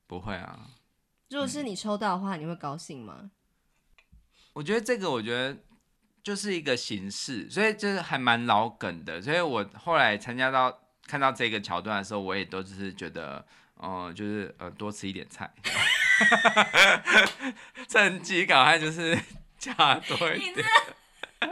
[0.06, 0.70] 不会啊。
[1.30, 3.30] 如果是你抽到的话，嗯、你会高兴吗？
[4.52, 5.56] 我觉得这个，我觉得
[6.22, 9.22] 就是一个形式，所以就是还蛮老梗的。
[9.22, 13.46] 所以我后来参加到看到这个桥段的时候，我也都只是觉得，
[13.80, 15.48] 嗯、呃，就是呃，多吃一点菜。
[17.88, 19.18] 趁机赶快就是
[19.58, 19.72] 加
[20.06, 20.66] 多一点。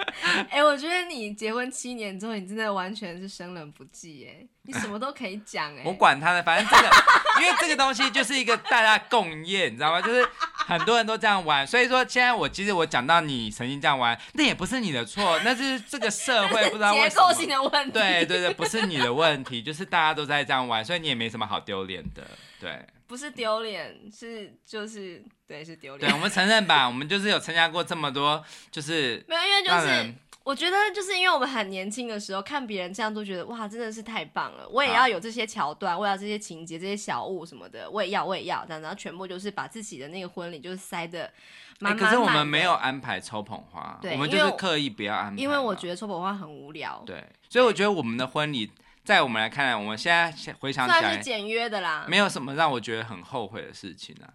[0.50, 5.82] 哎、欸，我觉得你结婚七年之后，你真的完全是生人不忌哎，你什么都可以讲哎。
[5.82, 6.90] 我管他的，反正这个，
[7.40, 10.02] 因为这个东西就是一个大家共业，你知道吗？
[10.02, 10.28] 就是
[10.66, 17.08] 很多人都这样玩，所以说现在我其实我讲到你曾经这样玩，那也不是你的错，那是这个社会不知道为什么。
[17.08, 17.92] 结构性的问题。
[17.92, 22.22] 对对对，不是你的问题，就是大家都在这样玩，所以你也没什么好丢脸的，
[22.60, 22.78] 对。
[23.08, 26.08] 不是丢脸，是就是对，是丢脸。
[26.08, 41.32] 对，我们承认吧，我们就是有参加过这么多，就是没有，因为就是我觉得就是因为我们很年轻的时候看别人这样都觉得哇，真的是太棒了，我也要有这些桥段，啊、我要这些情节、这些小物什么的，我也要，我也要这样，然后全部就是把自己的那个婚礼就是塞的。
[41.80, 47.02] 可是我们没有安排抽捧花，我们就是刻意不要安排，因为我觉得抽捧花很无聊。
[47.06, 48.70] 对，所以我觉得我们的婚礼。
[49.08, 50.30] 在我们来看来，我们现在
[50.60, 54.28] 回想起来，算是简约的啦，没有什么让我觉得很后悔的事情啊。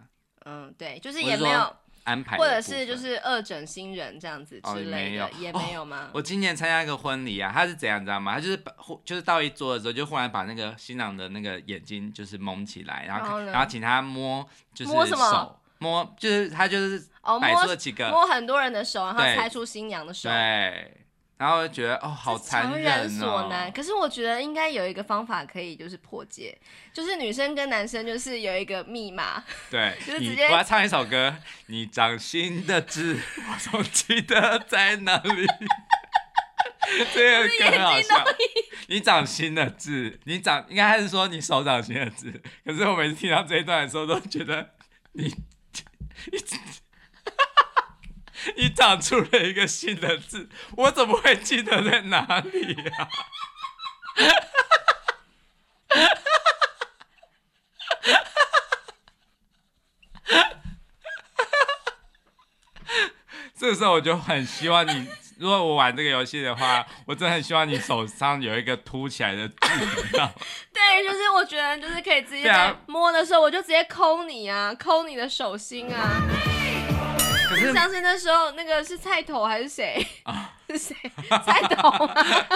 [0.46, 6.06] 嗯，对，就是也没有安排，或者是就是二整新人这样子之类的，也没有吗？
[6.08, 8.34] 哦、我今年参加一个婚礼啊，他是怎样，你知道吗？
[8.34, 8.72] 他就是把，
[9.04, 14.44] 就是到一桌的时候，就忽然把那个新郎的那个眼睛就是蒙起来，然后然后请他摸，
[14.74, 15.60] 就是手摸什么？
[15.78, 17.00] 摸就是他就是
[17.40, 20.28] 摆出了几个、摸很多人的手，然后猜出新娘的手。
[20.28, 21.03] 对。
[21.36, 23.40] 对然后觉得哦，好残忍哦。
[23.40, 23.70] 所难。
[23.72, 26.56] 可是我觉得应该有一个方法可以，就是破解，
[26.92, 29.42] 就是女生跟男生就是有一个密码。
[29.70, 30.46] 对， 就是直接。
[30.46, 35.46] 我要唱一首歌，你掌心的痣，我总记得在哪里。
[37.14, 38.24] 这个歌很好笑。
[38.88, 42.42] 你掌心的痣，你掌应该还是说你手掌心的痣。
[42.64, 44.70] 可是我每次听到这一段的时候，都觉得
[45.12, 45.24] 你
[46.30, 46.38] 你。
[48.56, 53.08] 你长出了一个新的字，我怎么会记得在哪里呀、啊？
[63.56, 69.54] 这时候我就很希望你，如果我玩这个游戏的话，我真的很希望你手上有一个凸起来的字，
[70.70, 76.20] 对，就是我觉得就是可以直接在摸的时候，我就直接抠你啊，抠你的手心啊。
[77.56, 80.52] 像是那时候那个是菜头还是谁啊？
[80.68, 80.96] 是谁？
[81.44, 82.14] 菜头吗？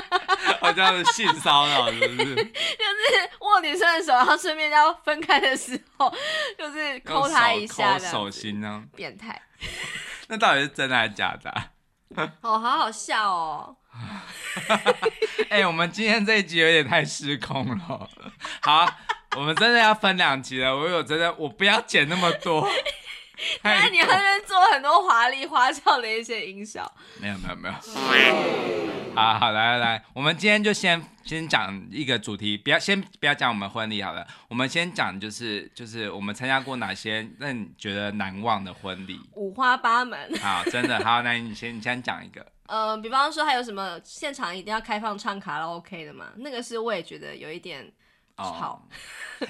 [0.61, 2.35] 好像是性骚扰，是不是？
[2.35, 6.13] 就是握女生的手，然后顺便要分开的时候，
[6.59, 8.85] 就是抠她一下，抠手心呢？
[8.97, 9.41] 变态。
[10.29, 11.53] 那到底是真的还是假的？
[12.41, 13.77] 哦，好好笑哦。
[15.51, 18.09] 哎、欸，我们今天这一集有点太失控了。
[18.63, 18.89] 好，
[19.37, 20.75] 我们真的要分两集了。
[20.75, 22.67] 我有真的，我不要剪那么多。
[23.63, 26.91] 那你还在做很多华丽花俏的一些音效？
[27.21, 27.75] 没有没有没有。
[29.15, 40.33] 好好来来来，我们今天就先先讲一个主题，不要先不要讲我们婚礼好了，我们先讲就是就是我们参加过哪些让你觉得难忘的婚礼，五花八门。
[40.39, 42.47] 好，真的好，那你先你先讲一个。
[42.69, 46.27] 呃，比方说还有什么现场一定要开放唱卡拉 OK 的嘛？
[46.37, 47.91] 那个是我也觉得有一点
[48.39, 48.89] 吵。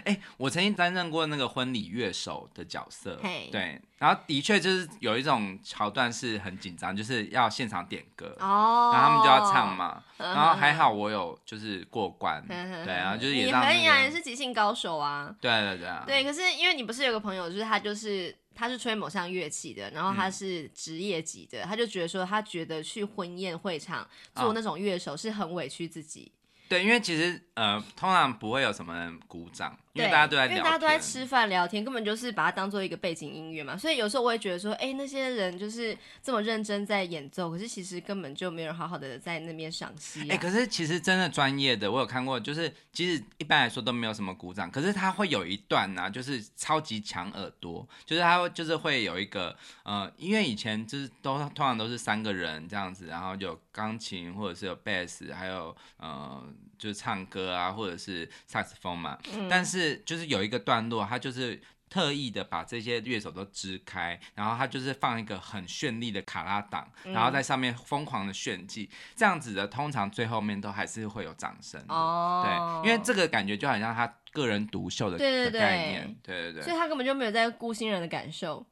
[0.04, 3.18] 哎、 欸，我曾经担任过那个婚礼乐手的角色.
[3.50, 8.94] 对，然后的确就是有一种桥段是很紧张，就是要现场点歌，oh.
[8.94, 26.30] 然后他们就要唱嘛，然后还好我有就是过关，对，然后就是也让、那个、你可以啊，也是即兴高手啊，对对对啊，对，可是因为你不是有个朋友，就是他就是他是吹某项乐器的，然后他是职业级的，嗯、他就觉得说他觉得去婚宴会场做那种乐手是很委屈自己。
[26.68, 33.76] 对，因为其实呃，通常不会有什么人鼓掌，因为大家都在聊天，因为大家都在吃饭聊天，根本就是把它当做一个背景音乐嘛。
[33.76, 40.30] 所以有时候我会觉得说，哎，那些人就是这么认真在演奏，可是其实根本就没有人好好的在那边赏析。
[40.30, 56.40] 哎，可是其实真的专业的，我有看过，就是其实一般来说都没有什么鼓掌，可是他会有一段呢、啊，就是超级抢耳朵，就是他会就是会有一个呃，因为以前就是都通常都是三个人这样子，然后有钢琴或者是有贝斯，还有呃。
[56.78, 71.82] 就是唱歌啊，或者是萨克斯风嘛，嗯、但是就是有一个段落，他就是特意的把这些乐手都支开，然后他就是放一个很绚丽的卡拉档，嗯、然后在上面疯狂的炫技，这样子的通常最后面都还是会有掌声。
[71.88, 75.60] 哦，对，因为这个感觉就好像他个人独秀的，对对对。
[75.60, 78.66] 概念，对对对，所以他根本就没有在顾新人的感受，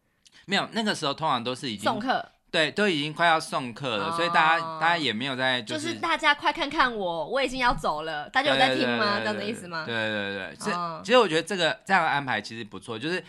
[0.44, 2.32] 没有，那个时候通常都是已经送客。
[2.50, 9.18] 对，都已经快要送客了，哦、所以大家大家也没有在、就是，就是大家快看看我，我已经要走了，大家有在听吗？
[9.18, 9.84] 这样的意思吗？
[9.84, 13.22] 对对对，这、哦、其实我觉得这个这样的安排其实不错，就是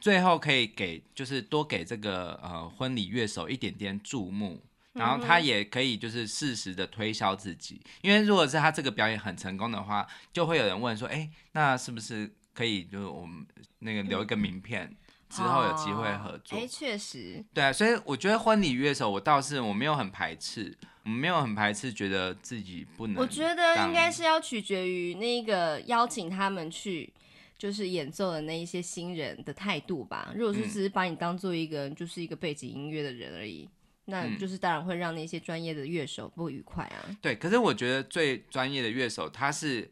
[0.00, 4.62] 最后可以给就是多给这个呃婚礼乐手一点点注目，
[4.92, 13.46] 然后他也可以就是适时的推销自己，因为如果是他这个表演很成功的话，就会有人问说，哎，那是不是可以就是我们
[13.78, 14.94] 那个留一个名片？
[15.28, 20.72] 嗯之后有机会合作，哎、哦，确实，对啊，所以我觉得婚礼乐手，我倒是我没有很排斥，
[21.04, 23.16] 我没有很排斥，觉得自己不能。
[23.16, 27.12] 我觉得应该是要取决于那个邀请他们去，
[27.58, 30.32] 就是演奏的那一些新人的态度吧。
[30.34, 33.68] 如果是只是把你当做一个就是一个背景音乐的人而已，
[34.04, 37.02] 那就是当然会让那些专业的乐手不愉快啊。
[37.20, 39.90] 对，可是我觉得最专业的乐手他是。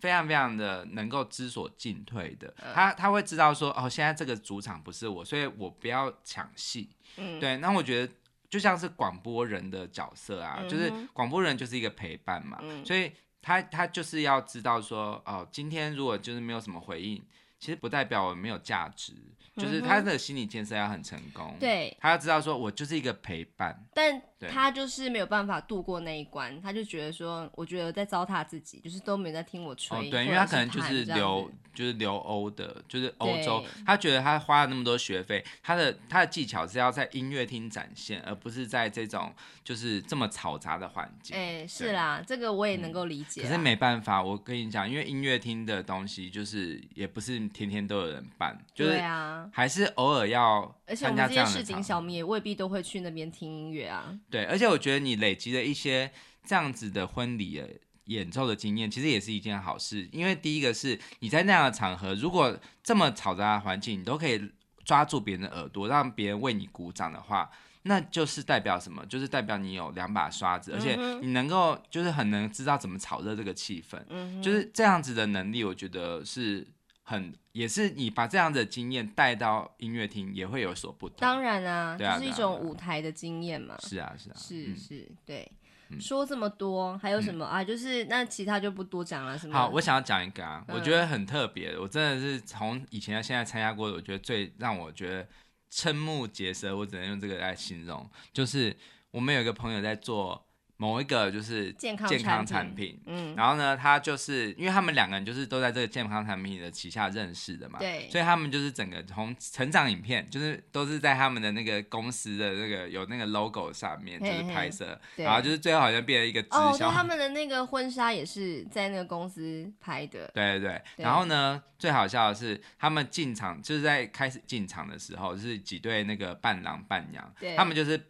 [0.00, 6.88] 非常非常的能够知所进退的，他他会知道说，哦，现在这个主场不是我，所以我不要抢戏。
[7.16, 7.56] 嗯，对。
[7.58, 8.12] 那我觉得
[8.48, 17.22] 就像是广播人的角色啊，嗯、就是广播人就是一个陪伴嘛，嗯、所以他他就是要知道说，哦，今天如果就是没有什么回应，
[17.58, 19.14] 其实不代表我没有价值。
[19.56, 39.32] 就是他的心理建设要很成功，对，他要知道说，我就是一个陪伴，但他就是没有办法度过那一关，他就觉得说，我觉得在糟蹋自己，就是都没在听我吹，对，因为他可能就是留，就是留欧的，就是欧洲，他觉得他花了那么多学费，他的他的技巧是要在音乐厅展现，而不是在这种
[39.64, 41.36] 就是这么嘈杂的环境。
[41.36, 49.48] 哎，是啦，这个我也能够理解，可是没办法，我跟你讲，因为音乐厅的东西就是也不是天天都有人办，就是啊。
[49.52, 54.16] 还是偶尔要而且我们这些市井小民也未必都会去那边听音乐啊。
[54.30, 56.10] 对，而且我觉得你累积了一些
[56.44, 57.62] 这样子的婚礼
[58.04, 60.08] 演奏的经验，其实也是一件好事。
[60.12, 64.50] 因为第一个是你在那样的场合，如果这么嘈杂的环境，你都可以
[64.84, 67.50] 抓住别人的耳朵，让别人为你鼓掌的话，
[67.82, 69.04] 那就是代表什么？
[69.06, 74.00] 就是代表你有两把刷子，而且你能够就是很能知道怎么炒热这个气氛。
[74.08, 76.66] 嗯，就是这样子的能力，我觉得是。
[77.10, 81.18] 很也是你把这样的经验带到音乐厅，也会有所不同。
[81.18, 83.76] 当然啊，这、啊、是一种舞台的经验嘛。
[83.80, 85.50] 是啊，是啊，是是，是，对。
[85.88, 87.64] 嗯、说这么多，还有什么、嗯、啊？
[87.64, 89.52] 就是那其他就不多讲了，什么？
[89.52, 95.26] 好，我想要讲一个啊，嗯、我觉得很特别，我真的是从以前到现在参加过的，我觉得最让我觉得
[95.72, 98.76] 瞠目结舌，我只能用这个来形容，就是
[99.10, 100.46] 我们有一个朋友在做。
[100.80, 102.08] 某一个就是健康
[102.46, 116.88] 产品，嗯，然后呢，他就是因为他们两个人就是都在这个健康产品的旗下认识的嘛，对，所以他们就是整个从成长影片，就是都是在他们的那个公司的那个有那个 logo 上面就是拍摄，然后就是最后好像变成一个直销。
[116.88, 120.82] 哦，他们的那个婚纱也是在那个公司拍的，对对对。
[120.96, 128.02] 然后呢，最好笑的是他们进场就是在开始进场的时候，就是几对那个伴郎伴娘，他们就是。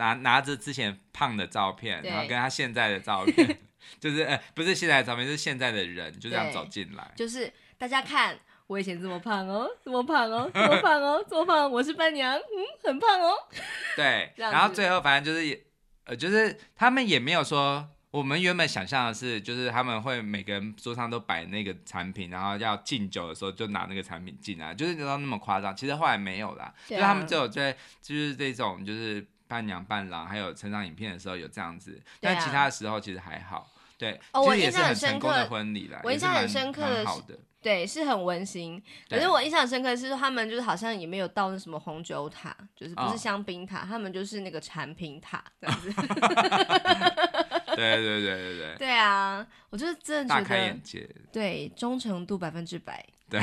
[0.00, 3.58] 拿拿着之前胖的照片，然后跟他现在的照片，
[4.00, 7.12] 就是呃，不是现在的照片，是现在的人，就这样走进来。
[7.14, 13.34] 就是大家看，我以前这么胖哦，这么胖哦，这么胖哦，这么胖，我是伴娘，嗯，很胖哦。
[13.94, 15.60] 对，然后最后反正就是也，
[16.04, 25.76] 呃，就是他们也没有说，我们原本想象的是，就是他们会每个人桌上都摆那个产品，然后要敬酒的时候就拿那个产品进来，就是知道那么夸张。
[25.76, 29.26] 其实后来没有啦，就他们只有在就是这种就是。
[29.50, 33.68] 伴娘伴郎还有成长影片的时候有这样子，但其他的时候其实还好。
[33.98, 37.20] 对，哦，我印象很深刻的婚礼啦，我印象很深刻的是，
[37.60, 38.82] 对，是很温馨。
[39.10, 45.92] 可是我印象深刻的是，他们就是好像也没有到那什么红酒塔，就是不是香槟塔，哦、他们就是那个产品塔这样子。
[47.76, 48.76] 对对对对对。
[48.78, 51.06] 对啊，我就是真的觉得大开眼界。
[51.30, 53.04] 对，忠诚度百分之百。
[53.28, 53.38] 对。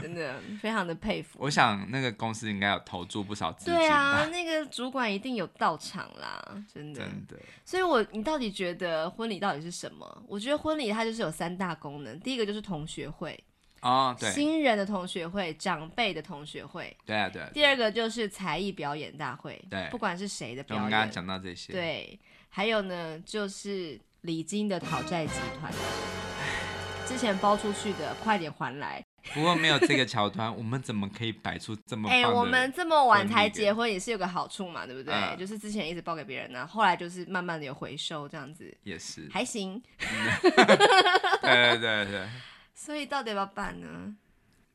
[0.00, 1.38] 真的非常的佩服。
[1.40, 3.74] 我想那个公司应该有投注不少资金。
[3.74, 7.00] 对啊，那个主管一定有到场啦，真的。
[7.00, 7.36] 真的。
[7.64, 10.22] 所以我，我你到底觉得婚礼到底是什么？
[10.26, 13.38] 我觉得婚礼它就是有三大功能，第一个就是同学会。
[13.82, 14.30] 哦，对。
[14.30, 16.96] 新人的同学会，长辈的同学会。
[17.04, 17.50] 对啊，对啊。
[17.52, 19.62] 第二个就是才艺表演大会。
[19.68, 19.88] 对。
[19.90, 20.84] 不管是谁的表演。
[20.84, 21.72] 我们刚刚讲到这些。
[21.72, 22.18] 对。
[22.48, 25.72] 还有呢，就是礼金的讨债集团，
[27.06, 29.02] 之前包出去的，快点还来。
[29.32, 32.08] 不过没有这个桥段，我们怎么可以摆出这么？
[32.08, 35.14] 哎、欸，我们这么晚才结婚也是有个好处嘛，对不对？
[35.14, 39.80] 嗯、就是之前一直包给别人呢、啊，后来就是慢慢的有回收这样子，也是还行。
[39.98, 40.58] 对
[41.40, 42.28] 对对对。
[42.74, 44.16] 所以到底要不要办呢？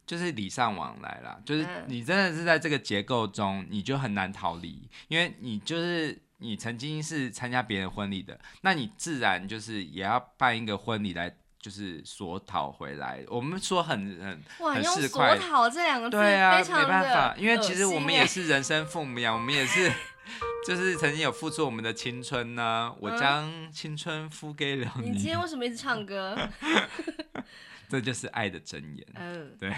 [0.06, 11.36] 就是礼尚往来啦，就是你真的是在这个结构中，你就很难逃离，因为你就是你曾经是参加别人婚礼的，那你自然就是也要办一个婚礼来。
[11.68, 15.10] 就是索讨回来，我们说很很哇很市侩。
[15.10, 19.92] 索讨这两个字，对啊，没办法，因为其实我们也是人生父母呀，我们也是，
[20.66, 22.96] 就是曾经有付出我们的青春呢、啊。
[23.02, 25.10] 我将青春付给了你。
[25.10, 26.38] 你今天为什么一直唱歌？
[27.90, 29.06] 这就是爱的箴言。
[29.16, 29.74] 嗯，对。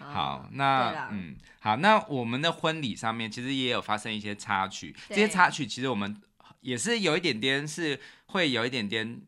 [0.00, 6.14] 好，那嗯，好，那我们的婚礼上面其实也有发生一些插曲，这些插曲其实我们
[6.60, 9.22] 也是有一点点是会有一点点。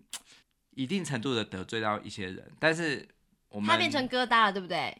[0.77, 3.09] 一定程度的得罪到一些人，但是
[3.49, 4.95] 我们他变成疙瘩了，对不对？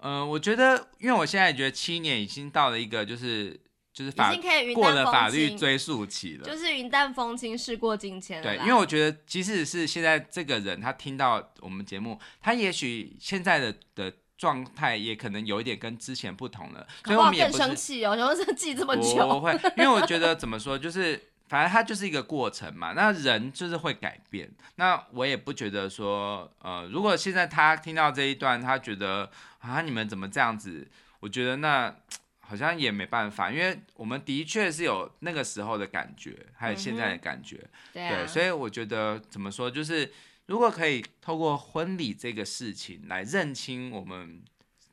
[0.00, 3.60] 嗯、呃，我觉得，因为我现在觉得七年已经到了一个就是
[3.92, 8.42] 就是法已经可以过了法律追诉期了，就是云淡风轻，事过境迁了。
[8.42, 21.20] 对，因为我觉得，即使是现在这个人，他听到我们节目，他也许现在的的状态也可能有一点跟之前不同了，所以我们也不生气哦，然后是记这么久，不会，因为我觉得怎么说，就是。
[21.52, 24.50] 反正它就是一个过程嘛，那人就是会改变。
[24.76, 30.88] 那我也不觉得说，呃，如果现在他听到这一段，他觉得啊，你们怎么这样子？
[31.20, 31.94] 我觉得那
[32.40, 37.56] 好像也没办法，因为我们的确是有那个时候的感觉，还有现在的感觉。
[37.58, 40.10] 嗯、对、啊、对，所以我觉得怎么说，就是
[40.46, 44.42] 如果可以透过婚礼这个事情来认清我们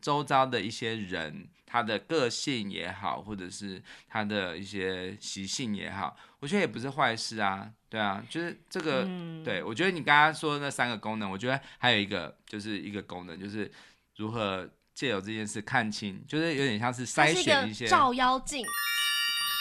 [0.02, 1.48] 周遭的一些人。
[1.72, 7.70] 他的个性也好，或者是他的一些习性也好，我觉得也不是坏事啊。
[7.90, 13.72] 对啊，就是这个，嗯、对，我觉得你刚刚说的那三个功能，我觉得还有一个就是一个功能，就是
[14.18, 18.64] 如何借由这件事看清，就是有点像是筛选一些照妖镜。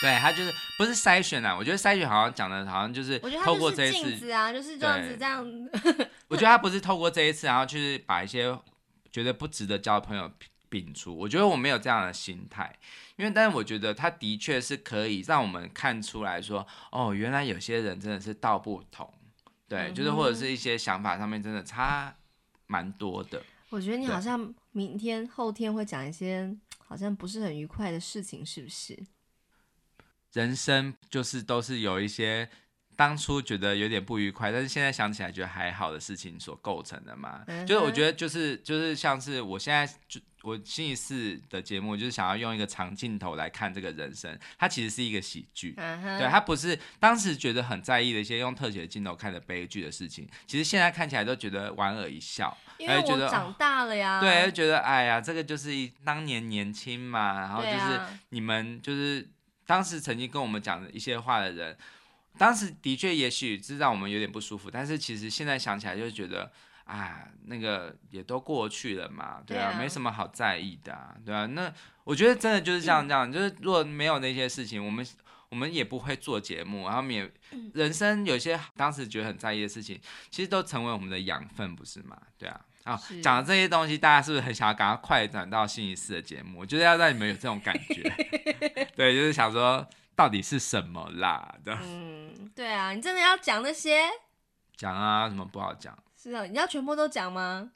[0.03, 1.57] 对，他就是不是筛选啊？
[1.57, 5.45] 我觉得筛选好像讲的好像就是透过这一次子啊，就是这样子这样。
[6.29, 8.57] 我觉得他不是透过这一次，然后去把一些
[9.11, 10.31] 觉得不值得交的朋友。
[10.71, 12.75] 摒除，我觉得我没有这样的心态，
[13.17, 19.13] 因为但是我觉得他的确是可以让我们看出来说，哦，原来有些人真的是道不同，
[19.69, 22.15] 对，嗯、就是或者是一些想法上面真的差
[22.67, 23.43] 蛮多的。
[23.71, 28.99] 我觉得你好像明天后天会讲一些好像不是很愉快的事情，是不是？
[30.33, 32.49] 人生就是都是有一些。
[32.97, 55.71] 当初觉得有点不愉快，但是现在想起来觉得还好的事情所构成的嘛，嗯、就是我觉得就是就是像是我现在就我星期四的节目，就是想要用一个长镜头来看这个人生，它其实是一个喜剧，对，它不是当时觉得很在意的一些用特写镜头看的悲剧的事情，其实现在看起来都觉得莞尔一笑，因为我长大了呀，对，就觉得哎呀，这个就是
[56.05, 59.29] 当年年轻嘛，然后就是你们就是
[59.67, 61.77] 当时曾经跟我们讲的一些话的人。
[62.37, 66.49] 当时的确，也许是让我们有点不舒服，但是其实现在想起来，就觉得
[66.89, 71.47] 啊，那个也都过去了嘛，对啊，对啊，没什么好在意的啊，对啊。
[71.47, 71.73] 那
[72.05, 75.07] 我觉得真的就是这样这样，嗯、就是如果没有那些事情，我们
[75.51, 77.31] 我们也不会做节目，然后也
[77.75, 82.17] 人生有些当时觉得很在意的事情，其实都成为我们的养分，不是吗？
[82.39, 82.61] 对啊。
[82.85, 86.61] 啊，讲的这些东西，大家是不是很想要赶快快转到星期四的节目？
[86.61, 88.03] 我觉得要让你们有这种感觉，
[88.97, 89.87] 对，就是想说。
[90.19, 91.79] 到底是什么啦的？
[91.81, 94.01] 嗯，对啊，你真的要讲那些？
[94.77, 95.97] 讲啊，什么不好讲？
[96.21, 97.71] 是啊，你要全部都讲吗？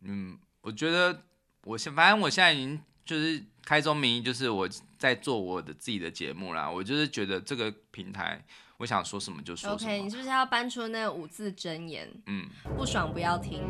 [0.00, 1.22] 嗯，我觉得
[1.64, 4.66] 我现反正我现在已经就是开宗明义，就是我
[4.96, 6.70] 在做我的自己的节目啦。
[6.70, 8.42] 我就是觉得这个平台，
[8.78, 9.90] 我想说什么就说什么。
[9.92, 12.10] OK，你是不是要搬出那五字真言？
[12.26, 13.62] 嗯，不爽不要听。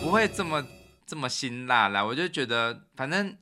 [0.00, 0.66] 不会这么
[1.06, 3.36] 这么辛辣啦，我就觉得反正，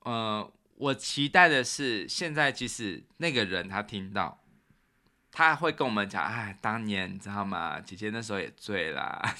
[0.00, 0.52] 呃。
[0.80, 4.42] 我期待的是，现在即使那个人他听到，
[5.40, 7.80] 他会跟我们讲，哎，当年你知道吗？
[7.80, 9.34] 姐姐那时候也醉啦。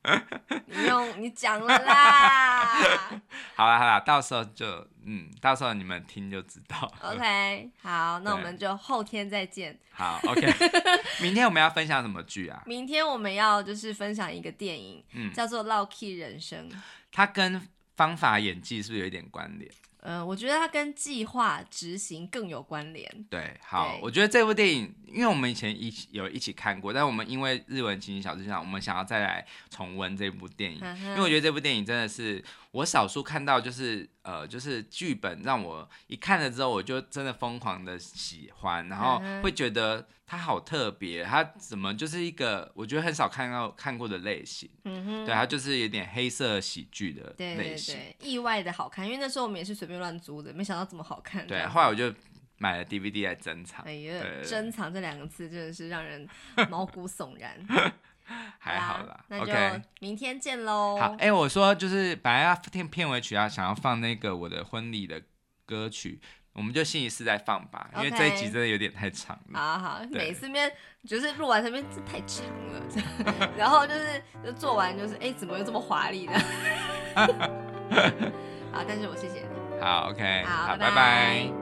[0.64, 2.74] 你用你讲了啦。
[3.54, 4.66] 好啦好啦，到时候就
[5.04, 6.90] 嗯，到时候你们听就知道。
[7.02, 9.78] OK，好，那我们就后天再见。
[9.90, 10.40] 好，OK。
[11.20, 12.62] 明天我们要分享什么剧啊？
[12.64, 16.70] 明天我们要就是分享一个电影，嗯，叫做《烙 key 人生》。
[17.12, 19.70] 它跟方法演技是不是有一点关联？
[20.02, 23.26] 嗯、呃，我觉得它跟计划执行更有关联。
[23.30, 40.06] 对，好，我觉得这部电影，因为我们以前一起有一起看过，但我们因为日文情景小剧场，我们想要再来重温这部电影，因为我觉得这部电影真的是我少数看到，就是呃，就是剧本让我一看了之后，我就真的疯狂的喜欢，然后会觉得。
[40.24, 51.46] 它好特别，它怎么就是一个我觉得很少看到看过的类型，嗯哼，对，它就是有点黑色喜剧的类型，对对对，意外的好看，因为那时候我们也是随便乱租的，没想到这么好看。
[51.46, 52.10] 对，后来我就
[52.56, 53.84] 买了 DVD 来珍藏。
[53.84, 56.26] 哎呀，珍藏这两个字真的是让人
[56.70, 57.54] 毛骨悚然。
[58.58, 60.96] 还好啦，那就明天见喽。
[60.98, 65.22] 好，哎，我说就是本来要听片尾曲啊，想要放那个我的婚礼的
[65.66, 66.20] 歌曲。
[66.54, 69.58] 我们就星期四再放吧.因为这一集真的有点太长了。
[69.58, 70.70] 好好，每次面
[71.08, 76.32] 就是录完这边这太长了， 然后就是就做完就是哎，怎么又这么华丽呢？
[78.70, 79.80] 好，但是我谢谢你。
[79.80, 80.90] 好，OK，好，好，拜拜。
[80.90, 81.61] 拜拜。